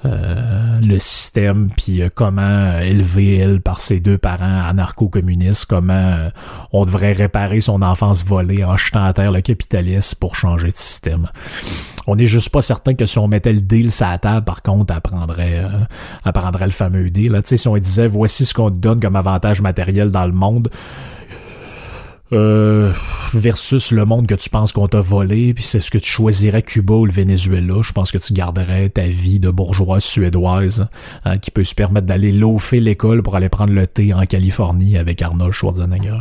[0.05, 6.31] le système, puis euh, comment élever elle par ses deux parents anarcho-communistes, comment euh,
[6.73, 10.77] on devrait réparer son enfance volée en jetant à terre le capitalisme pour changer de
[10.77, 11.27] système.
[12.07, 14.63] On n'est juste pas certain que si on mettait le deal sur la table, par
[14.63, 17.33] contre, elle prendrait, le fameux deal.
[17.33, 17.41] Là.
[17.43, 20.69] si on disait voici ce qu'on te donne comme avantage matériel dans le monde,
[22.33, 22.93] euh,
[23.35, 26.63] versus le monde que tu penses qu'on t'a volé, puis c'est ce que tu choisirais
[26.63, 27.83] Cuba ou le Venezuela.
[27.83, 30.89] Je pense que tu garderais ta vie de bourgeoise suédoise
[31.25, 34.97] hein, qui peut se permettre d'aller loafer l'école pour aller prendre le thé en Californie
[34.97, 36.21] avec Arnold Schwarzenegger.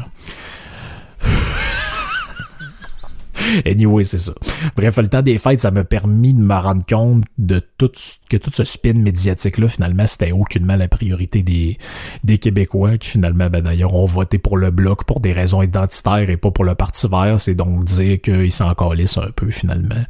[3.66, 4.34] anyway, c'est ça.
[4.76, 7.92] Bref, le temps des fêtes, ça m'a permis de me rendre compte de tout
[8.30, 11.78] que tout ce spin médiatique-là, finalement, c'était aucunement la priorité des,
[12.24, 16.30] des Québécois qui, finalement, ben, d'ailleurs, ont voté pour le Bloc pour des raisons identitaires
[16.30, 17.40] et pas pour le Parti vert.
[17.40, 20.04] C'est donc dire qu'ils s'en calissent un peu, finalement,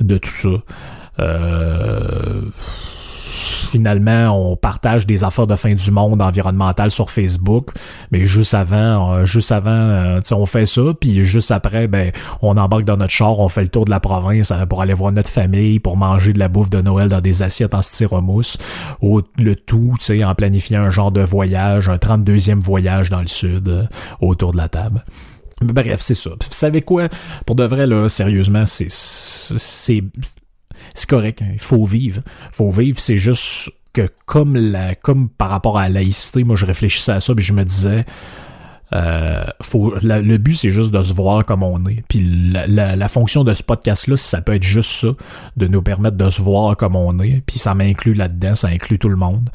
[0.00, 0.48] de tout ça.
[1.18, 2.42] Euh
[3.70, 7.70] finalement, on partage des affaires de fin du monde environnemental sur Facebook,
[8.10, 12.12] mais juste avant, euh, juste avant, euh, on fait ça, puis juste après, ben,
[12.42, 14.94] on embarque dans notre char, on fait le tour de la province euh, pour aller
[14.94, 18.58] voir notre famille, pour manger de la bouffe de Noël dans des assiettes en styromousse,
[19.00, 23.20] ou le tout, tu sais, en planifiant un genre de voyage, un 32e voyage dans
[23.20, 23.88] le sud,
[24.20, 25.04] autour de la table.
[25.60, 26.30] Bref, c'est ça.
[26.30, 27.08] Vous savez quoi?
[27.44, 30.02] Pour de vrai, là, sérieusement, c'est,
[30.94, 31.50] c'est, correct, hein.
[31.52, 32.22] il faut vivre.
[32.52, 36.66] faut vivre, c'est juste que comme la comme par rapport à la laïcité, moi je
[36.66, 38.04] réfléchissais à ça puis je me disais
[38.92, 42.02] euh, faut, le but, c'est juste de se voir comme on est.
[42.08, 45.08] Puis la, la, fonction de ce podcast-là, ça peut être juste ça,
[45.56, 47.42] de nous permettre de se voir comme on est.
[47.46, 49.48] Puis ça m'inclut là-dedans, ça inclut tout le monde.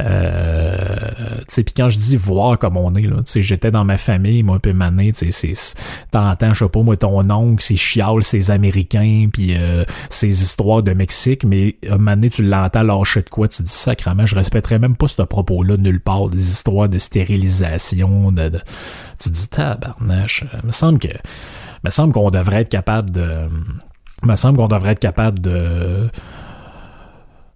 [0.00, 4.58] Euh, puis quand je dis voir comme on est, là, j'étais dans ma famille, moi,
[4.58, 5.12] puis mané,
[6.10, 10.82] t'entends, je sais pas, moi, ton oncle, c'est chial, c'est américain, puis euh, ces histoires
[10.82, 14.78] de Mexique, mais à mané, tu l'entends lâcher de quoi, tu dis sacrément, je respecterais
[14.78, 18.50] même pas ce propos-là nulle part, des histoires de stérilisation, de
[19.18, 21.08] tu dis tabarnache, euh, me semble que
[21.84, 23.48] me semble qu'on devrait être capable de
[24.24, 26.10] me semble qu'on devrait être capable de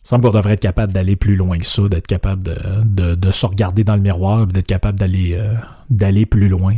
[0.04, 3.46] semble qu'on devrait être capable d'aller plus loin que ça, d'être capable de, de, se
[3.46, 5.54] regarder dans le miroir, d'être capable d'aller euh,
[5.90, 6.74] d'aller plus loin.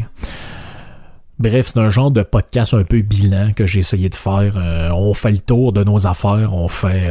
[1.39, 4.55] Bref, c'est un genre de podcast un peu bilan que j'ai essayé de faire.
[4.57, 7.11] Euh, on fait le tour de nos affaires, on fait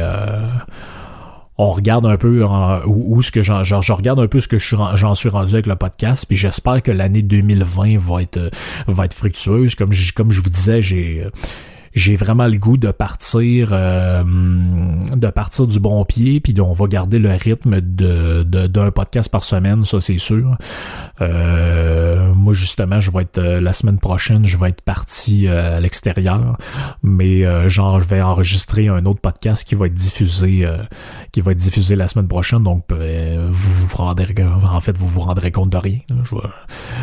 [1.56, 2.44] on regarde un peu
[2.86, 6.36] où, j'en, je regarde un peu ce que j'en suis rendu avec le podcast puis
[6.36, 8.50] j'espère que l'année 2020 va être
[8.86, 9.74] va être fructueuse.
[9.74, 11.26] Comme comme je vous disais j'ai
[11.94, 16.86] j'ai vraiment le goût de partir euh, de partir du bon pied puis on va
[16.86, 20.56] garder le rythme de d'un podcast par semaine ça c'est sûr.
[21.20, 25.80] Euh, moi justement je vais être euh, la semaine prochaine je vais être parti à
[25.80, 26.56] l'extérieur
[27.02, 30.66] mais genre je vais enregistrer un autre podcast qui va être diffusé
[31.30, 34.34] qui va être diffusé la semaine prochaine donc vous vous rendrez
[34.64, 35.98] en fait vous vous rendrez compte de rien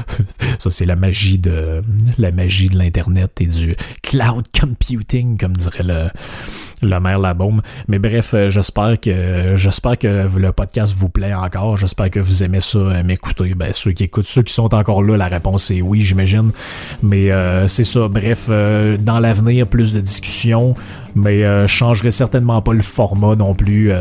[0.59, 1.81] ça c'est la magie de
[2.17, 6.09] la magie de l'internet et du cloud computing computing, comme dirait le,
[6.81, 7.61] le maire Labaume.
[7.87, 11.77] Mais bref, euh, j'espère que j'espère que le podcast vous plaît encore.
[11.77, 13.53] J'espère que vous aimez ça, euh, m'écouter.
[13.55, 16.51] Ben, ceux qui écoutent, ceux qui sont encore là, la réponse est oui, j'imagine.
[17.03, 18.07] Mais euh, c'est ça.
[18.07, 20.75] Bref, dans l'avenir, plus de discussions.
[21.13, 23.91] Mais je changerai certainement pas le format non plus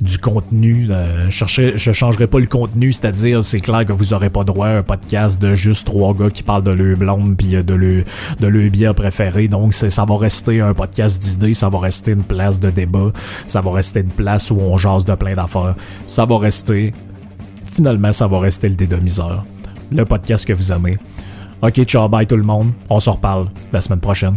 [0.00, 0.88] du contenu.
[1.28, 4.78] je, je changerai pas le contenu, c'est-à-dire c'est clair que vous aurez pas droit à
[4.78, 8.04] un podcast de juste trois gars qui parlent de leur blonde puis de leur
[8.40, 9.46] de leur bière préférée.
[9.46, 13.10] Donc ça va rester un podcast d'idées, ça va rester une place de débat,
[13.46, 15.74] ça va rester une place où on jase de plein d'affaires.
[16.06, 16.92] Ça va rester,
[17.64, 19.44] finalement, ça va rester le dédomiseur.
[19.90, 20.98] Le podcast que vous aimez.
[21.62, 22.72] Ok, ciao, bye tout le monde.
[22.90, 24.36] On se reparle la semaine prochaine.